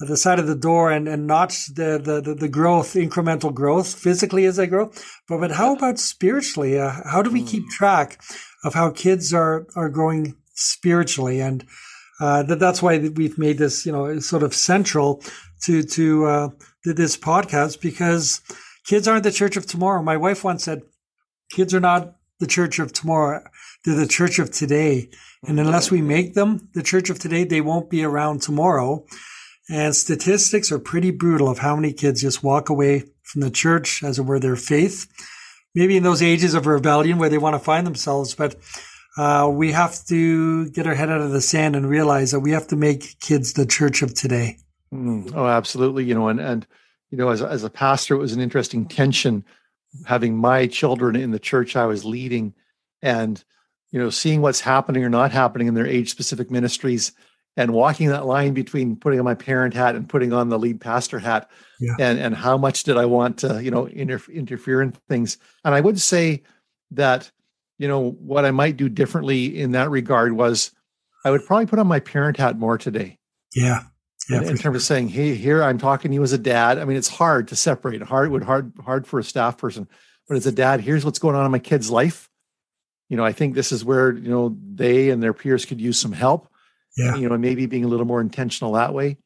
the 0.00 0.16
side 0.16 0.38
of 0.38 0.46
the 0.46 0.56
door 0.56 0.90
and, 0.90 1.06
and 1.06 1.28
notch 1.28 1.66
the, 1.66 1.96
the, 1.96 2.34
the, 2.34 2.48
growth, 2.48 2.94
incremental 2.94 3.54
growth 3.54 3.94
physically 3.94 4.46
as 4.46 4.56
they 4.56 4.66
grow. 4.66 4.90
But, 5.28 5.38
but 5.38 5.52
how 5.52 5.76
about 5.76 6.00
spiritually? 6.00 6.76
Uh, 6.76 6.90
how 7.04 7.22
do 7.22 7.30
we 7.30 7.44
keep 7.44 7.62
hmm. 7.62 7.70
track 7.70 8.20
of 8.64 8.74
how 8.74 8.90
kids 8.90 9.32
are, 9.32 9.64
are 9.76 9.88
growing 9.88 10.34
spiritually? 10.54 11.40
And, 11.40 11.64
uh, 12.22 12.44
that, 12.44 12.60
that's 12.60 12.80
why 12.80 12.98
we've 12.98 13.36
made 13.36 13.58
this, 13.58 13.84
you 13.84 13.90
know, 13.90 14.20
sort 14.20 14.44
of 14.44 14.54
central 14.54 15.20
to, 15.64 15.82
to, 15.82 16.24
uh, 16.26 16.48
this 16.84 17.16
podcast 17.16 17.80
because 17.80 18.40
kids 18.86 19.08
aren't 19.08 19.24
the 19.24 19.32
church 19.32 19.56
of 19.56 19.66
tomorrow. 19.66 20.00
My 20.04 20.16
wife 20.16 20.44
once 20.44 20.62
said, 20.62 20.82
kids 21.50 21.74
are 21.74 21.80
not 21.80 22.14
the 22.38 22.46
church 22.46 22.78
of 22.78 22.92
tomorrow. 22.92 23.42
They're 23.84 23.96
the 23.96 24.06
church 24.06 24.38
of 24.38 24.52
today. 24.52 25.10
And 25.48 25.58
unless 25.58 25.90
we 25.90 26.00
make 26.00 26.34
them 26.34 26.68
the 26.74 26.84
church 26.84 27.10
of 27.10 27.18
today, 27.18 27.42
they 27.42 27.60
won't 27.60 27.90
be 27.90 28.04
around 28.04 28.40
tomorrow. 28.40 29.04
And 29.68 29.94
statistics 29.94 30.70
are 30.70 30.78
pretty 30.78 31.10
brutal 31.10 31.48
of 31.48 31.58
how 31.58 31.74
many 31.74 31.92
kids 31.92 32.20
just 32.20 32.44
walk 32.44 32.68
away 32.68 33.04
from 33.24 33.40
the 33.40 33.50
church, 33.50 34.04
as 34.04 34.20
it 34.20 34.22
were, 34.22 34.38
their 34.38 34.54
faith. 34.54 35.08
Maybe 35.74 35.96
in 35.96 36.04
those 36.04 36.22
ages 36.22 36.54
of 36.54 36.66
rebellion 36.66 37.18
where 37.18 37.30
they 37.30 37.38
want 37.38 37.54
to 37.54 37.58
find 37.58 37.84
themselves, 37.84 38.32
but 38.32 38.54
uh, 39.16 39.50
we 39.52 39.72
have 39.72 40.04
to 40.06 40.70
get 40.70 40.86
our 40.86 40.94
head 40.94 41.10
out 41.10 41.20
of 41.20 41.30
the 41.30 41.40
sand 41.40 41.76
and 41.76 41.88
realize 41.88 42.30
that 42.30 42.40
we 42.40 42.50
have 42.52 42.66
to 42.68 42.76
make 42.76 43.18
kids 43.20 43.52
the 43.52 43.66
church 43.66 44.02
of 44.02 44.14
today. 44.14 44.56
Mm, 44.92 45.32
oh, 45.34 45.46
absolutely. 45.46 46.04
You 46.04 46.14
know, 46.14 46.28
and 46.28 46.40
and 46.40 46.66
you 47.10 47.18
know, 47.18 47.28
as 47.28 47.42
as 47.42 47.64
a 47.64 47.70
pastor, 47.70 48.14
it 48.14 48.18
was 48.18 48.32
an 48.32 48.40
interesting 48.40 48.86
tension 48.86 49.44
having 50.06 50.36
my 50.36 50.66
children 50.66 51.16
in 51.16 51.30
the 51.30 51.38
church 51.38 51.76
I 51.76 51.86
was 51.86 52.04
leading, 52.04 52.54
and 53.02 53.42
you 53.90 54.00
know, 54.00 54.10
seeing 54.10 54.40
what's 54.40 54.60
happening 54.60 55.04
or 55.04 55.10
not 55.10 55.32
happening 55.32 55.68
in 55.68 55.74
their 55.74 55.86
age 55.86 56.10
specific 56.10 56.50
ministries 56.50 57.12
and 57.56 57.72
walking 57.72 58.08
that 58.08 58.26
line 58.26 58.54
between 58.54 58.96
putting 58.96 59.18
on 59.18 59.24
my 59.24 59.34
parent 59.34 59.74
hat 59.74 59.94
and 59.94 60.08
putting 60.08 60.32
on 60.32 60.48
the 60.48 60.58
lead 60.58 60.80
pastor 60.80 61.18
hat 61.18 61.50
yeah. 61.80 61.94
and 61.98 62.18
and 62.18 62.34
how 62.34 62.56
much 62.56 62.84
did 62.84 62.96
i 62.96 63.04
want 63.04 63.38
to 63.38 63.62
you 63.62 63.70
know 63.70 63.86
inter- 63.86 64.32
interfere 64.32 64.80
in 64.80 64.92
things 65.08 65.36
and 65.64 65.74
i 65.74 65.80
would 65.80 66.00
say 66.00 66.42
that 66.90 67.30
you 67.82 67.88
know 67.88 68.10
what 68.12 68.44
i 68.44 68.50
might 68.50 68.76
do 68.76 68.88
differently 68.88 69.60
in 69.60 69.72
that 69.72 69.90
regard 69.90 70.32
was 70.32 70.70
i 71.24 71.30
would 71.30 71.44
probably 71.46 71.66
put 71.66 71.78
on 71.78 71.86
my 71.86 72.00
parent 72.00 72.36
hat 72.36 72.58
more 72.58 72.78
today 72.78 73.18
yeah 73.54 73.80
yeah, 74.30 74.38
in, 74.38 74.42
in 74.44 74.48
terms 74.50 74.60
sure. 74.60 74.74
of 74.76 74.82
saying, 74.82 75.08
"Hey, 75.08 75.34
here 75.34 75.64
I'm 75.64 75.78
talking 75.78 76.12
to 76.12 76.14
you 76.14 76.22
as 76.22 76.32
a 76.32 76.38
dad." 76.38 76.78
I 76.78 76.84
mean, 76.84 76.96
it's 76.96 77.08
hard 77.08 77.48
to 77.48 77.56
separate. 77.56 78.00
Hard 78.02 78.30
would 78.30 78.44
hard 78.44 78.72
hard 78.84 79.04
for 79.04 79.18
a 79.18 79.24
staff 79.24 79.58
person, 79.58 79.88
but 80.28 80.36
as 80.36 80.46
a 80.46 80.52
dad, 80.52 80.80
here's 80.80 81.04
what's 81.04 81.18
going 81.18 81.34
on 81.34 81.44
in 81.44 81.50
my 81.50 81.58
kid's 81.58 81.90
life. 81.90 82.30
You 83.08 83.16
know, 83.16 83.24
I 83.24 83.32
think 83.32 83.56
this 83.56 83.72
is 83.72 83.84
where 83.84 84.12
you 84.12 84.30
know 84.30 84.56
they 84.74 85.10
and 85.10 85.20
their 85.20 85.32
peers 85.32 85.64
could 85.64 85.80
use 85.80 85.98
some 85.98 86.12
help 86.12 86.52
yeah. 86.96 87.16
you 87.16 87.28
know, 87.28 87.38
maybe 87.38 87.66
being 87.66 87.84
a 87.84 87.88
little 87.88 88.06
more 88.06 88.20
intentional 88.20 88.72
that 88.72 88.94
way. 88.94 89.18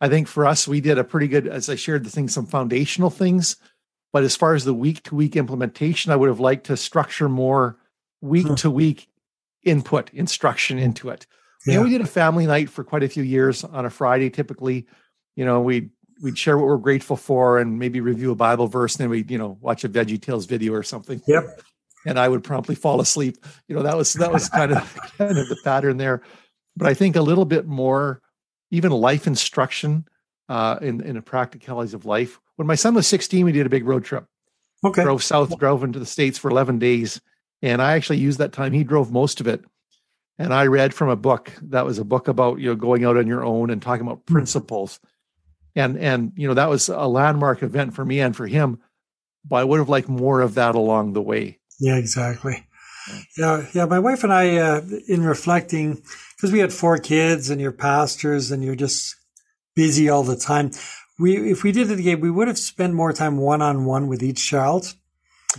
I 0.00 0.08
think 0.08 0.28
for 0.28 0.46
us, 0.46 0.68
we 0.68 0.80
did 0.80 0.98
a 0.98 1.04
pretty 1.04 1.28
good, 1.28 1.48
as 1.48 1.68
I 1.68 1.74
shared 1.74 2.04
the 2.04 2.10
thing, 2.10 2.28
some 2.28 2.46
foundational 2.46 3.10
things. 3.10 3.56
But 4.12 4.22
as 4.22 4.36
far 4.36 4.54
as 4.54 4.64
the 4.64 4.74
week 4.74 5.02
to 5.04 5.14
week 5.14 5.36
implementation, 5.36 6.12
I 6.12 6.16
would 6.16 6.28
have 6.28 6.40
liked 6.40 6.66
to 6.66 6.76
structure 6.76 7.28
more 7.28 7.76
week 8.20 8.54
to 8.56 8.70
week 8.70 9.08
input, 9.64 10.10
instruction 10.12 10.78
into 10.78 11.08
it. 11.10 11.26
Yeah. 11.66 11.74
You 11.74 11.78
know, 11.78 11.84
we 11.84 11.90
did 11.90 12.00
a 12.00 12.06
family 12.06 12.46
night 12.46 12.70
for 12.70 12.84
quite 12.84 13.02
a 13.02 13.08
few 13.08 13.22
years 13.22 13.64
on 13.64 13.84
a 13.84 13.90
Friday, 13.90 14.30
typically. 14.30 14.86
You 15.36 15.44
know, 15.44 15.60
we'd 15.60 15.90
we'd 16.20 16.38
share 16.38 16.56
what 16.56 16.66
we're 16.66 16.78
grateful 16.78 17.16
for 17.16 17.58
and 17.58 17.78
maybe 17.78 18.00
review 18.00 18.30
a 18.30 18.34
Bible 18.36 18.66
verse, 18.66 18.96
and 18.96 19.04
then 19.04 19.10
we'd, 19.10 19.30
you 19.30 19.38
know, 19.38 19.58
watch 19.60 19.84
a 19.84 19.88
Veggie 19.88 20.20
Tales 20.20 20.46
video 20.46 20.72
or 20.72 20.82
something. 20.82 21.20
Yep. 21.26 21.62
And 22.06 22.18
I 22.18 22.28
would 22.28 22.44
promptly 22.44 22.74
fall 22.74 23.00
asleep. 23.00 23.36
You 23.66 23.76
know, 23.76 23.82
that 23.82 23.96
was 23.96 24.12
that 24.14 24.32
was 24.32 24.48
kind 24.48 24.72
of 24.72 24.96
kind 25.18 25.36
of 25.36 25.48
the 25.48 25.58
pattern 25.64 25.96
there 25.96 26.22
but 26.78 26.86
I 26.86 26.94
think 26.94 27.16
a 27.16 27.22
little 27.22 27.44
bit 27.44 27.66
more, 27.66 28.22
even 28.70 28.92
life 28.92 29.26
instruction 29.26 30.06
uh, 30.48 30.78
in 30.80 31.00
in 31.00 31.16
the 31.16 31.22
practicalities 31.22 31.92
of 31.92 32.06
life. 32.06 32.40
When 32.56 32.68
my 32.68 32.76
son 32.76 32.94
was 32.94 33.06
16, 33.06 33.44
we 33.44 33.52
did 33.52 33.66
a 33.66 33.70
big 33.70 33.84
road 33.84 34.04
trip. 34.04 34.26
Okay. 34.84 35.02
Drove 35.02 35.22
south, 35.22 35.58
drove 35.58 35.82
into 35.82 35.98
the 35.98 36.06
states 36.06 36.38
for 36.38 36.50
11 36.50 36.78
days, 36.78 37.20
and 37.62 37.82
I 37.82 37.92
actually 37.92 38.18
used 38.18 38.38
that 38.38 38.52
time. 38.52 38.72
He 38.72 38.84
drove 38.84 39.12
most 39.12 39.40
of 39.40 39.46
it, 39.46 39.64
and 40.38 40.52
I 40.52 40.66
read 40.66 40.94
from 40.94 41.08
a 41.08 41.16
book 41.16 41.52
that 41.62 41.84
was 41.84 41.98
a 41.98 42.04
book 42.04 42.28
about 42.28 42.60
you 42.60 42.70
know 42.70 42.76
going 42.76 43.04
out 43.04 43.16
on 43.16 43.26
your 43.26 43.44
own 43.44 43.70
and 43.70 43.82
talking 43.82 44.06
about 44.06 44.22
hmm. 44.26 44.32
principles, 44.32 45.00
and 45.74 45.98
and 45.98 46.32
you 46.36 46.48
know 46.48 46.54
that 46.54 46.68
was 46.68 46.88
a 46.88 47.06
landmark 47.06 47.62
event 47.62 47.94
for 47.94 48.04
me 48.04 48.20
and 48.20 48.36
for 48.36 48.46
him. 48.46 48.80
But 49.44 49.56
I 49.56 49.64
would 49.64 49.78
have 49.78 49.88
liked 49.88 50.08
more 50.08 50.40
of 50.40 50.54
that 50.54 50.74
along 50.74 51.12
the 51.12 51.22
way. 51.22 51.58
Yeah, 51.78 51.96
exactly. 51.96 52.66
Yeah, 53.36 53.66
yeah. 53.72 53.86
My 53.86 53.98
wife 53.98 54.24
and 54.24 54.32
I, 54.32 54.56
uh, 54.56 54.82
in 55.06 55.22
reflecting, 55.22 56.02
because 56.36 56.52
we 56.52 56.58
had 56.58 56.72
four 56.72 56.98
kids 56.98 57.50
and 57.50 57.60
you're 57.60 57.72
pastors 57.72 58.50
and 58.50 58.62
you're 58.62 58.74
just 58.74 59.16
busy 59.74 60.08
all 60.08 60.22
the 60.22 60.36
time. 60.36 60.72
We, 61.18 61.50
if 61.50 61.62
we 61.62 61.72
did 61.72 61.90
it 61.90 61.98
again, 61.98 62.20
we 62.20 62.30
would 62.30 62.48
have 62.48 62.58
spent 62.58 62.94
more 62.94 63.12
time 63.12 63.38
one 63.38 63.62
on 63.62 63.84
one 63.84 64.06
with 64.06 64.22
each 64.22 64.44
child. 64.46 64.94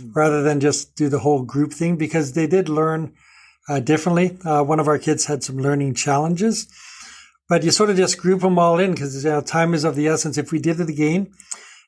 Rather 0.00 0.42
than 0.42 0.60
just 0.60 0.96
do 0.96 1.08
the 1.08 1.20
whole 1.20 1.42
group 1.42 1.72
thing 1.72 1.96
because 1.96 2.32
they 2.32 2.46
did 2.46 2.68
learn 2.68 3.12
uh, 3.68 3.80
differently. 3.80 4.38
Uh, 4.44 4.62
one 4.62 4.80
of 4.80 4.88
our 4.88 4.98
kids 4.98 5.26
had 5.26 5.42
some 5.42 5.58
learning 5.58 5.94
challenges, 5.94 6.68
but 7.48 7.62
you 7.62 7.70
sort 7.70 7.90
of 7.90 7.96
just 7.96 8.18
group 8.18 8.40
them 8.40 8.58
all 8.58 8.78
in 8.78 8.92
because 8.92 9.24
you 9.24 9.30
know, 9.30 9.40
time 9.40 9.74
is 9.74 9.84
of 9.84 9.96
the 9.96 10.08
essence. 10.08 10.38
If 10.38 10.52
we 10.52 10.58
did 10.58 10.80
it 10.80 10.88
again, 10.88 11.32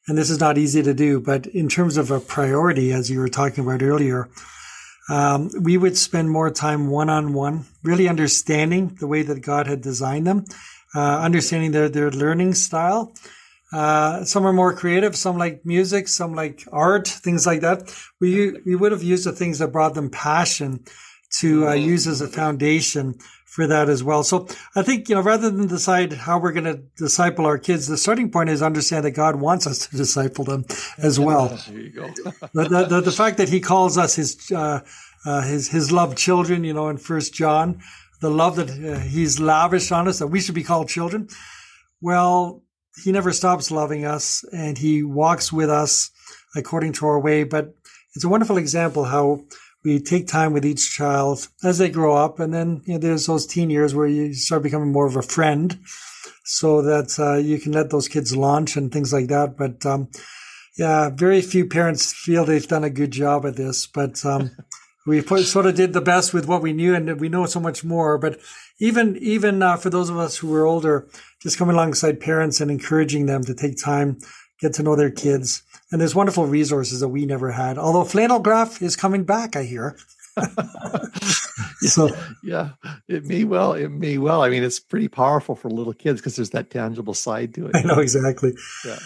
and 0.09 0.19
this 0.19 0.31
is 0.31 0.41
not 0.41 0.59
easy 0.59 0.83
to 0.83 0.95
do, 0.95 1.21
but 1.21 1.47
in 1.47 1.69
terms 1.69 1.97
of 1.97 2.11
a 2.11 2.21
priority, 2.21 2.93
as 2.93 3.11
you 3.11 3.21
were 3.21 3.29
talking 3.29 3.65
about 3.65 3.83
earlier, 3.83 4.29
um, 5.11 5.51
we 5.61 5.77
would 5.77 5.97
spend 5.97 6.31
more 6.31 6.51
time 6.51 6.89
one 6.89 7.11
on 7.11 7.33
one, 7.33 7.65
really 7.83 8.09
understanding 8.09 8.97
the 9.01 9.07
way 9.07 9.23
that 9.23 9.43
God 9.43 9.67
had 9.67 9.81
designed 9.81 10.27
them, 10.27 10.45
uh, 10.95 11.19
understanding 11.21 11.73
their, 11.73 11.89
their 11.89 12.11
learning 12.11 12.55
style. 12.55 13.13
Uh, 13.73 14.25
some 14.25 14.47
are 14.47 14.53
more 14.53 14.75
creative, 14.75 15.17
some 15.17 15.39
like 15.39 15.65
music, 15.65 16.09
some 16.09 16.35
like 16.35 16.67
art, 16.73 17.09
things 17.09 17.47
like 17.47 17.61
that. 17.63 17.95
We, 18.21 18.53
we 18.67 18.77
would 18.77 18.93
have 18.93 19.03
used 19.03 19.25
the 19.25 19.33
things 19.33 19.59
that 19.59 19.69
brought 19.69 19.95
them 19.95 20.11
passion 20.11 20.85
to 21.41 21.69
uh, 21.69 21.73
use 21.73 22.07
as 22.07 22.21
a 22.21 22.29
foundation 22.29 23.15
for 23.47 23.67
that 23.67 23.89
as 23.89 24.03
well. 24.03 24.23
So 24.25 24.47
I 24.75 24.83
think, 24.83 25.09
you 25.09 25.15
know, 25.15 25.21
rather 25.21 25.51
than 25.51 25.67
decide 25.67 26.13
how 26.13 26.39
we're 26.39 26.53
going 26.53 26.65
to 26.65 26.83
disciple 26.97 27.45
our 27.45 27.59
kids, 27.59 27.87
the 27.87 27.99
starting 27.99 28.31
point 28.31 28.49
is 28.49 28.63
understand 28.63 29.05
that 29.05 29.11
God 29.11 29.37
wants 29.37 29.67
us 29.67 29.87
to 29.89 29.97
disciple 29.97 30.45
them 30.45 30.65
as 30.99 31.21
well. 31.21 31.49
There 31.69 31.79
you 31.79 31.91
go. 31.91 32.07
the, 32.55 32.87
the, 32.89 33.01
the, 33.03 33.13
fact 33.13 33.37
that 33.37 33.51
he 33.51 33.61
calls 33.61 33.99
us 33.99 34.15
his, 34.15 34.51
uh, 34.53 34.81
uh, 35.27 35.43
his 35.43 35.69
his 35.69 35.93
loved 35.93 36.17
children. 36.17 36.65
You 36.65 36.73
know, 36.73 36.89
in 36.89 36.97
First 36.97 37.35
John, 37.35 37.83
the 38.21 38.31
love 38.31 38.57
that 38.57 38.71
uh, 38.71 38.99
he's 39.01 39.39
lavished 39.39 39.93
on 39.93 40.09
us 40.09 40.19
that 40.19 40.29
we 40.29 40.41
should 40.41 40.55
be 40.55 40.65
called 40.65 40.89
children. 40.89 41.29
Well, 42.01 42.62
he 43.03 43.13
never 43.13 43.33
stops 43.33 43.71
loving 43.71 44.05
us, 44.05 44.45
and 44.53 44.77
he 44.77 45.03
walks 45.03 45.53
with 45.53 45.71
us 45.71 46.11
according 46.55 46.93
to 46.95 47.07
our 47.07 47.21
way. 47.21 47.45
But 47.45 47.75
it's 48.15 48.25
a 48.25 48.29
wonderful 48.29 48.59
example 48.59 49.05
how 49.05 49.45
we 49.85 49.99
take 50.01 50.29
time 50.29 50.53
with 50.53 50.65
each 50.65 50.93
child 50.93 51.49
as 51.65 51.79
they 51.79 51.91
grow 51.91 52.17
up, 52.17 52.39
and 52.39 52.53
then 52.53 52.83
you 52.85 52.95
know, 52.95 52.99
there's 52.99 53.27
those 53.27 53.47
teen 53.47 53.71
years 53.71 53.95
where 53.95 54.07
you 54.07 54.35
start 54.35 54.63
becoming 54.63 54.93
more 54.93 55.07
of 55.07 55.17
a 55.17 55.23
friend, 55.23 55.81
so 56.45 56.83
that 56.83 57.19
uh, 57.19 57.39
you 57.39 57.59
can 57.59 57.73
let 57.73 57.91
those 57.91 58.09
kids 58.09 58.37
launch 58.37 58.77
and 58.77 58.93
things 58.93 59.13
like 59.13 59.29
that. 59.29 59.57
But 59.57 59.85
um, 59.87 60.09
yeah, 60.77 61.11
very 61.11 61.43
few 61.43 61.67
parents 61.67 62.13
feel 62.13 62.45
they've 62.45 62.67
done 62.67 62.85
a 62.85 62.91
good 62.91 63.11
job 63.11 63.45
at 63.47 63.57
this, 63.57 63.87
but 63.87 64.25
um, 64.25 64.51
we 65.07 65.23
put, 65.23 65.45
sort 65.45 65.67
of 65.67 65.75
did 65.75 65.93
the 65.93 66.01
best 66.01 66.33
with 66.33 66.47
what 66.47 66.63
we 66.63 66.73
knew, 66.73 66.95
and 66.95 67.21
we 67.21 67.29
know 67.29 67.47
so 67.47 67.61
much 67.61 67.85
more. 67.85 68.19
But 68.19 68.41
even 68.79 69.17
even 69.19 69.63
uh, 69.63 69.77
for 69.77 69.91
those 69.91 70.11
of 70.11 70.19
us 70.19 70.37
who 70.37 70.49
were 70.49 70.67
older, 70.67 71.09
just 71.41 71.59
coming 71.59 71.75
alongside 71.75 72.21
parents 72.21 72.61
and 72.61 72.71
encouraging 72.71 73.27
them 73.27 73.45
to 73.45 73.55
take 73.55 73.83
time, 73.83 74.19
get 74.61 74.73
to 74.75 74.83
know 74.83 74.97
their 74.97 75.11
kids 75.11 75.63
and 75.93 76.01
there's 76.01 76.15
wonderful 76.15 76.47
resources 76.47 77.01
that 77.01 77.09
we 77.09 77.27
never 77.27 77.53
had. 77.53 77.79
Although 77.79 78.05
flannel 78.05 78.41
graph 78.41 78.81
is 78.81 78.97
coming 78.97 79.25
back, 79.25 79.55
I 79.55 79.65
hear. 79.65 79.97
so 81.81 82.09
yeah, 82.43 82.71
it 83.07 83.27
may 83.27 83.45
well, 83.45 83.75
it 83.75 83.91
may 83.91 84.17
well. 84.17 84.43
I 84.43 84.49
mean, 84.49 84.65
it's 84.65 84.81
pretty 84.81 85.09
powerful 85.09 85.55
for 85.55 85.69
little 85.69 85.93
kids 85.93 86.21
because 86.21 86.37
there's 86.37 86.51
that 86.51 86.71
tangible 86.71 87.13
side 87.13 87.55
to 87.55 87.67
it. 87.67 87.77
I 87.77 87.83
know 87.83 87.99
exactly. 87.99 88.55
Yeah. 88.87 88.99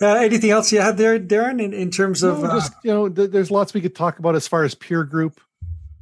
Uh, 0.00 0.14
anything 0.16 0.50
else 0.50 0.70
you 0.72 0.80
had 0.80 0.98
there, 0.98 1.18
Darren, 1.18 1.62
in, 1.62 1.72
in 1.72 1.90
terms 1.90 2.22
of 2.22 2.42
no, 2.42 2.48
just, 2.48 2.72
uh, 2.72 2.76
you 2.82 2.90
know, 2.92 3.08
th- 3.08 3.30
there's 3.30 3.50
lots 3.50 3.72
we 3.72 3.80
could 3.80 3.94
talk 3.94 4.18
about 4.18 4.34
as 4.34 4.46
far 4.46 4.62
as 4.62 4.74
peer 4.74 5.04
group, 5.04 5.40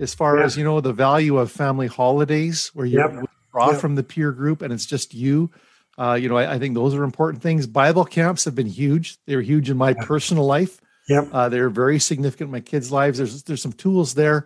as 0.00 0.14
far 0.14 0.38
yeah. 0.38 0.44
as 0.44 0.56
you 0.56 0.64
know, 0.64 0.80
the 0.80 0.92
value 0.92 1.38
of 1.38 1.52
family 1.52 1.86
holidays 1.86 2.72
where 2.74 2.86
you 2.86 2.98
yep. 2.98 3.12
withdraw 3.12 3.70
yep. 3.70 3.80
from 3.80 3.94
the 3.94 4.02
peer 4.02 4.32
group 4.32 4.62
and 4.62 4.72
it's 4.72 4.86
just 4.86 5.14
you. 5.14 5.50
Uh, 5.96 6.18
you 6.20 6.28
know, 6.28 6.36
I, 6.36 6.54
I, 6.54 6.58
think 6.58 6.74
those 6.74 6.92
are 6.92 7.04
important 7.04 7.40
things. 7.40 7.68
Bible 7.68 8.04
camps 8.04 8.44
have 8.46 8.56
been 8.56 8.66
huge. 8.66 9.16
They 9.26 9.36
were 9.36 9.42
huge 9.42 9.70
in 9.70 9.76
my 9.76 9.90
yeah. 9.90 10.04
personal 10.04 10.44
life. 10.44 10.80
Yep. 11.08 11.28
Uh, 11.32 11.48
they're 11.48 11.70
very 11.70 12.00
significant 12.00 12.48
in 12.48 12.52
my 12.52 12.60
kids' 12.60 12.90
lives. 12.90 13.18
There's 13.18 13.44
there's 13.44 13.62
some 13.62 13.74
tools 13.74 14.14
there, 14.14 14.44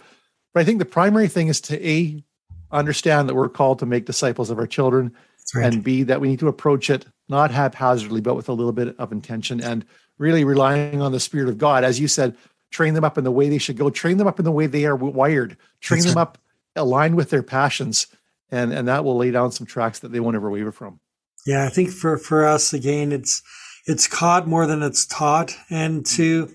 but 0.52 0.60
I 0.60 0.64
think 0.64 0.78
the 0.78 0.84
primary 0.84 1.28
thing 1.28 1.48
is 1.48 1.60
to 1.62 1.88
a 1.88 2.22
understand 2.70 3.28
that 3.28 3.34
we're 3.34 3.48
called 3.48 3.78
to 3.78 3.86
make 3.86 4.04
disciples 4.04 4.50
of 4.50 4.58
our 4.58 4.66
children, 4.66 5.14
right. 5.54 5.72
and 5.72 5.82
b 5.82 6.02
that 6.02 6.20
we 6.20 6.28
need 6.28 6.40
to 6.40 6.48
approach 6.48 6.90
it 6.90 7.06
not 7.28 7.50
haphazardly, 7.50 8.20
but 8.20 8.34
with 8.34 8.48
a 8.48 8.52
little 8.52 8.72
bit 8.72 8.96
of 8.98 9.12
intention 9.12 9.62
and 9.62 9.84
really 10.18 10.44
relying 10.44 11.00
on 11.00 11.12
the 11.12 11.20
Spirit 11.20 11.48
of 11.48 11.58
God, 11.58 11.84
as 11.84 12.00
you 12.00 12.08
said. 12.08 12.36
Train 12.70 12.92
them 12.92 13.04
up 13.04 13.16
in 13.16 13.24
the 13.24 13.30
way 13.30 13.48
they 13.48 13.58
should 13.58 13.78
go. 13.78 13.88
Train 13.88 14.18
them 14.18 14.26
up 14.26 14.38
in 14.38 14.44
the 14.44 14.52
way 14.52 14.66
they 14.66 14.84
are 14.84 14.94
wired. 14.94 15.56
Train 15.80 16.00
That's 16.00 16.12
them 16.12 16.18
right. 16.18 16.22
up 16.22 16.38
aligned 16.76 17.16
with 17.16 17.30
their 17.30 17.42
passions, 17.42 18.06
and 18.50 18.74
and 18.74 18.86
that 18.88 19.04
will 19.04 19.16
lay 19.16 19.30
down 19.30 19.52
some 19.52 19.66
tracks 19.66 20.00
that 20.00 20.12
they 20.12 20.20
won't 20.20 20.36
ever 20.36 20.50
waver 20.50 20.72
from. 20.72 21.00
Yeah, 21.46 21.64
I 21.64 21.70
think 21.70 21.90
for, 21.90 22.18
for 22.18 22.46
us 22.46 22.74
again, 22.74 23.10
it's 23.10 23.42
it's 23.86 24.06
caught 24.06 24.46
more 24.46 24.66
than 24.66 24.82
it's 24.82 25.06
taught, 25.06 25.56
and 25.70 26.04
to 26.06 26.54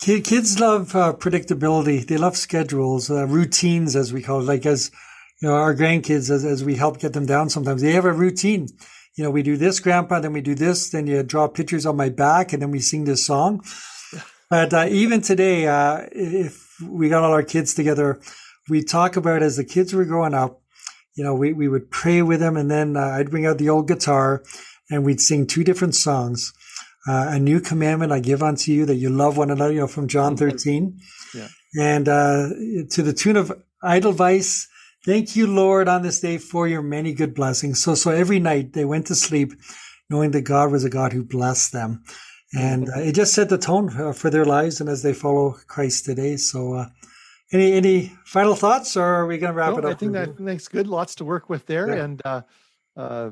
kids 0.00 0.60
love 0.60 0.94
uh, 0.94 1.14
predictability. 1.14 2.06
They 2.06 2.18
love 2.18 2.36
schedules, 2.36 3.10
uh, 3.10 3.26
routines, 3.26 3.96
as 3.96 4.12
we 4.12 4.20
call 4.20 4.40
it. 4.40 4.44
Like 4.44 4.66
as 4.66 4.90
you 5.40 5.48
know, 5.48 5.54
our 5.54 5.74
grandkids, 5.74 6.30
as, 6.30 6.44
as 6.44 6.64
we 6.64 6.76
help 6.76 6.98
get 6.98 7.12
them 7.12 7.26
down, 7.26 7.48
sometimes 7.50 7.82
they 7.82 7.92
have 7.92 8.04
a 8.04 8.12
routine. 8.12 8.68
You 9.16 9.24
know, 9.24 9.30
we 9.30 9.42
do 9.42 9.56
this, 9.56 9.80
Grandpa, 9.80 10.20
then 10.20 10.32
we 10.32 10.42
do 10.42 10.54
this, 10.54 10.90
then 10.90 11.06
you 11.06 11.22
draw 11.22 11.48
pictures 11.48 11.86
on 11.86 11.96
my 11.96 12.10
back, 12.10 12.52
and 12.52 12.60
then 12.60 12.70
we 12.70 12.80
sing 12.80 13.04
this 13.04 13.26
song. 13.26 13.64
But 14.50 14.72
uh, 14.72 14.86
even 14.88 15.22
today, 15.22 15.66
uh, 15.66 16.06
if 16.12 16.80
we 16.82 17.08
got 17.08 17.24
all 17.24 17.32
our 17.32 17.42
kids 17.42 17.74
together, 17.74 18.20
we 18.68 18.82
talk 18.82 19.16
about 19.16 19.42
as 19.42 19.56
the 19.56 19.64
kids 19.64 19.94
were 19.94 20.04
growing 20.04 20.34
up, 20.34 20.60
you 21.16 21.24
know, 21.24 21.34
we, 21.34 21.52
we 21.52 21.68
would 21.68 21.90
pray 21.90 22.22
with 22.22 22.40
them 22.40 22.56
and 22.56 22.70
then 22.70 22.96
uh, 22.96 23.00
I'd 23.00 23.30
bring 23.30 23.46
out 23.46 23.58
the 23.58 23.70
old 23.70 23.88
guitar 23.88 24.44
and 24.90 25.04
we'd 25.04 25.20
sing 25.20 25.46
two 25.46 25.64
different 25.64 25.94
songs. 25.94 26.52
Uh, 27.08 27.26
a 27.30 27.38
new 27.38 27.60
commandment 27.60 28.12
I 28.12 28.20
give 28.20 28.42
unto 28.42 28.72
you 28.72 28.84
that 28.86 28.96
you 28.96 29.10
love 29.10 29.36
one 29.36 29.50
another, 29.50 29.72
you 29.72 29.80
know, 29.80 29.86
from 29.86 30.08
John 30.08 30.36
13. 30.36 30.98
Yeah. 31.34 31.48
And 31.78 32.08
uh, 32.08 32.48
to 32.90 33.02
the 33.02 33.12
tune 33.12 33.36
of 33.36 33.52
Edelweiss, 33.84 34.68
thank 35.06 35.36
you, 35.36 35.46
Lord, 35.46 35.88
on 35.88 36.02
this 36.02 36.20
day 36.20 36.36
for 36.36 36.68
your 36.68 36.82
many 36.82 37.14
good 37.14 37.34
blessings. 37.34 37.82
So, 37.82 37.94
so 37.94 38.10
every 38.10 38.40
night 38.40 38.74
they 38.74 38.84
went 38.84 39.06
to 39.06 39.14
sleep 39.14 39.54
knowing 40.10 40.32
that 40.32 40.42
God 40.42 40.70
was 40.70 40.84
a 40.84 40.90
God 40.90 41.12
who 41.12 41.24
blessed 41.24 41.72
them. 41.72 42.04
And 42.52 42.88
uh, 42.90 43.00
it 43.00 43.12
just 43.12 43.32
set 43.32 43.48
the 43.48 43.58
tone 43.58 43.90
uh, 43.98 44.12
for 44.12 44.30
their 44.30 44.44
lives 44.44 44.80
and 44.80 44.90
as 44.90 45.02
they 45.02 45.14
follow 45.14 45.56
Christ 45.66 46.04
today. 46.04 46.36
So, 46.36 46.74
uh, 46.74 46.86
any 47.52 47.72
any 47.74 48.12
final 48.24 48.56
thoughts, 48.56 48.96
or 48.96 49.04
are 49.04 49.26
we 49.26 49.38
going 49.38 49.52
to 49.52 49.56
wrap 49.56 49.72
no, 49.72 49.78
it 49.78 49.84
up? 49.84 49.90
I 49.92 49.94
think 49.94 50.12
that 50.12 50.40
makes 50.40 50.66
good. 50.66 50.88
Lots 50.88 51.14
to 51.16 51.24
work 51.24 51.48
with 51.48 51.66
there, 51.66 51.88
yeah. 51.88 52.04
and 52.04 52.22
uh, 52.24 52.40
uh, 52.96 53.30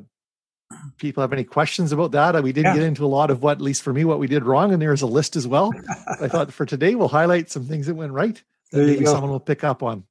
people 0.98 1.20
have 1.20 1.32
any 1.32 1.42
questions 1.42 1.90
about 1.90 2.12
that? 2.12 2.40
We 2.42 2.52
did 2.52 2.64
yeah. 2.64 2.74
get 2.74 2.84
into 2.84 3.04
a 3.04 3.08
lot 3.08 3.30
of 3.30 3.42
what, 3.42 3.58
at 3.58 3.60
least 3.60 3.82
for 3.82 3.92
me, 3.92 4.04
what 4.04 4.20
we 4.20 4.28
did 4.28 4.44
wrong, 4.44 4.72
and 4.72 4.80
there's 4.80 5.02
a 5.02 5.06
list 5.06 5.34
as 5.34 5.48
well. 5.48 5.72
I 6.20 6.28
thought 6.28 6.52
for 6.52 6.64
today 6.64 6.94
we'll 6.94 7.08
highlight 7.08 7.50
some 7.50 7.64
things 7.64 7.86
that 7.86 7.94
went 7.94 8.12
right 8.12 8.40
that 8.70 8.78
there 8.78 8.86
maybe 8.86 9.04
someone 9.04 9.30
will 9.30 9.40
pick 9.40 9.64
up 9.64 9.82
on. 9.82 10.04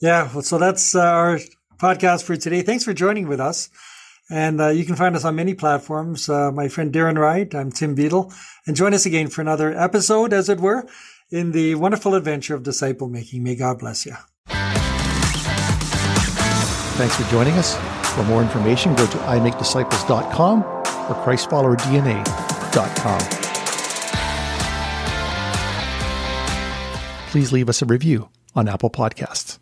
Yeah, 0.00 0.30
well, 0.32 0.42
so 0.42 0.58
that's 0.58 0.94
uh, 0.94 1.00
our 1.00 1.40
podcast 1.78 2.24
for 2.24 2.36
today. 2.36 2.62
Thanks 2.62 2.84
for 2.84 2.92
joining 2.92 3.28
with 3.28 3.40
us. 3.40 3.70
And 4.28 4.60
uh, 4.60 4.68
you 4.68 4.84
can 4.84 4.96
find 4.96 5.14
us 5.14 5.24
on 5.24 5.36
many 5.36 5.54
platforms. 5.54 6.28
Uh, 6.28 6.50
my 6.50 6.68
friend 6.68 6.92
Darren 6.92 7.16
Wright, 7.16 7.54
I'm 7.54 7.70
Tim 7.70 7.94
Beadle. 7.94 8.32
And 8.66 8.74
join 8.76 8.92
us 8.92 9.06
again 9.06 9.28
for 9.28 9.40
another 9.40 9.72
episode, 9.72 10.32
as 10.32 10.48
it 10.48 10.58
were, 10.60 10.84
in 11.30 11.52
the 11.52 11.76
wonderful 11.76 12.14
adventure 12.14 12.54
of 12.54 12.64
disciple 12.64 13.08
making. 13.08 13.44
May 13.44 13.54
God 13.54 13.78
bless 13.78 14.04
you. 14.04 14.14
Thanks 16.96 17.14
for 17.14 17.30
joining 17.30 17.54
us. 17.54 17.76
For 18.14 18.24
more 18.24 18.42
information, 18.42 18.94
go 18.94 19.06
to 19.06 19.18
imakedisciples.com 19.18 20.62
or 20.62 21.14
christfollowerdna.com. 21.24 23.20
Please 27.30 27.52
leave 27.52 27.68
us 27.68 27.82
a 27.82 27.86
review 27.86 28.30
on 28.54 28.66
Apple 28.66 28.88
Podcasts. 28.90 29.58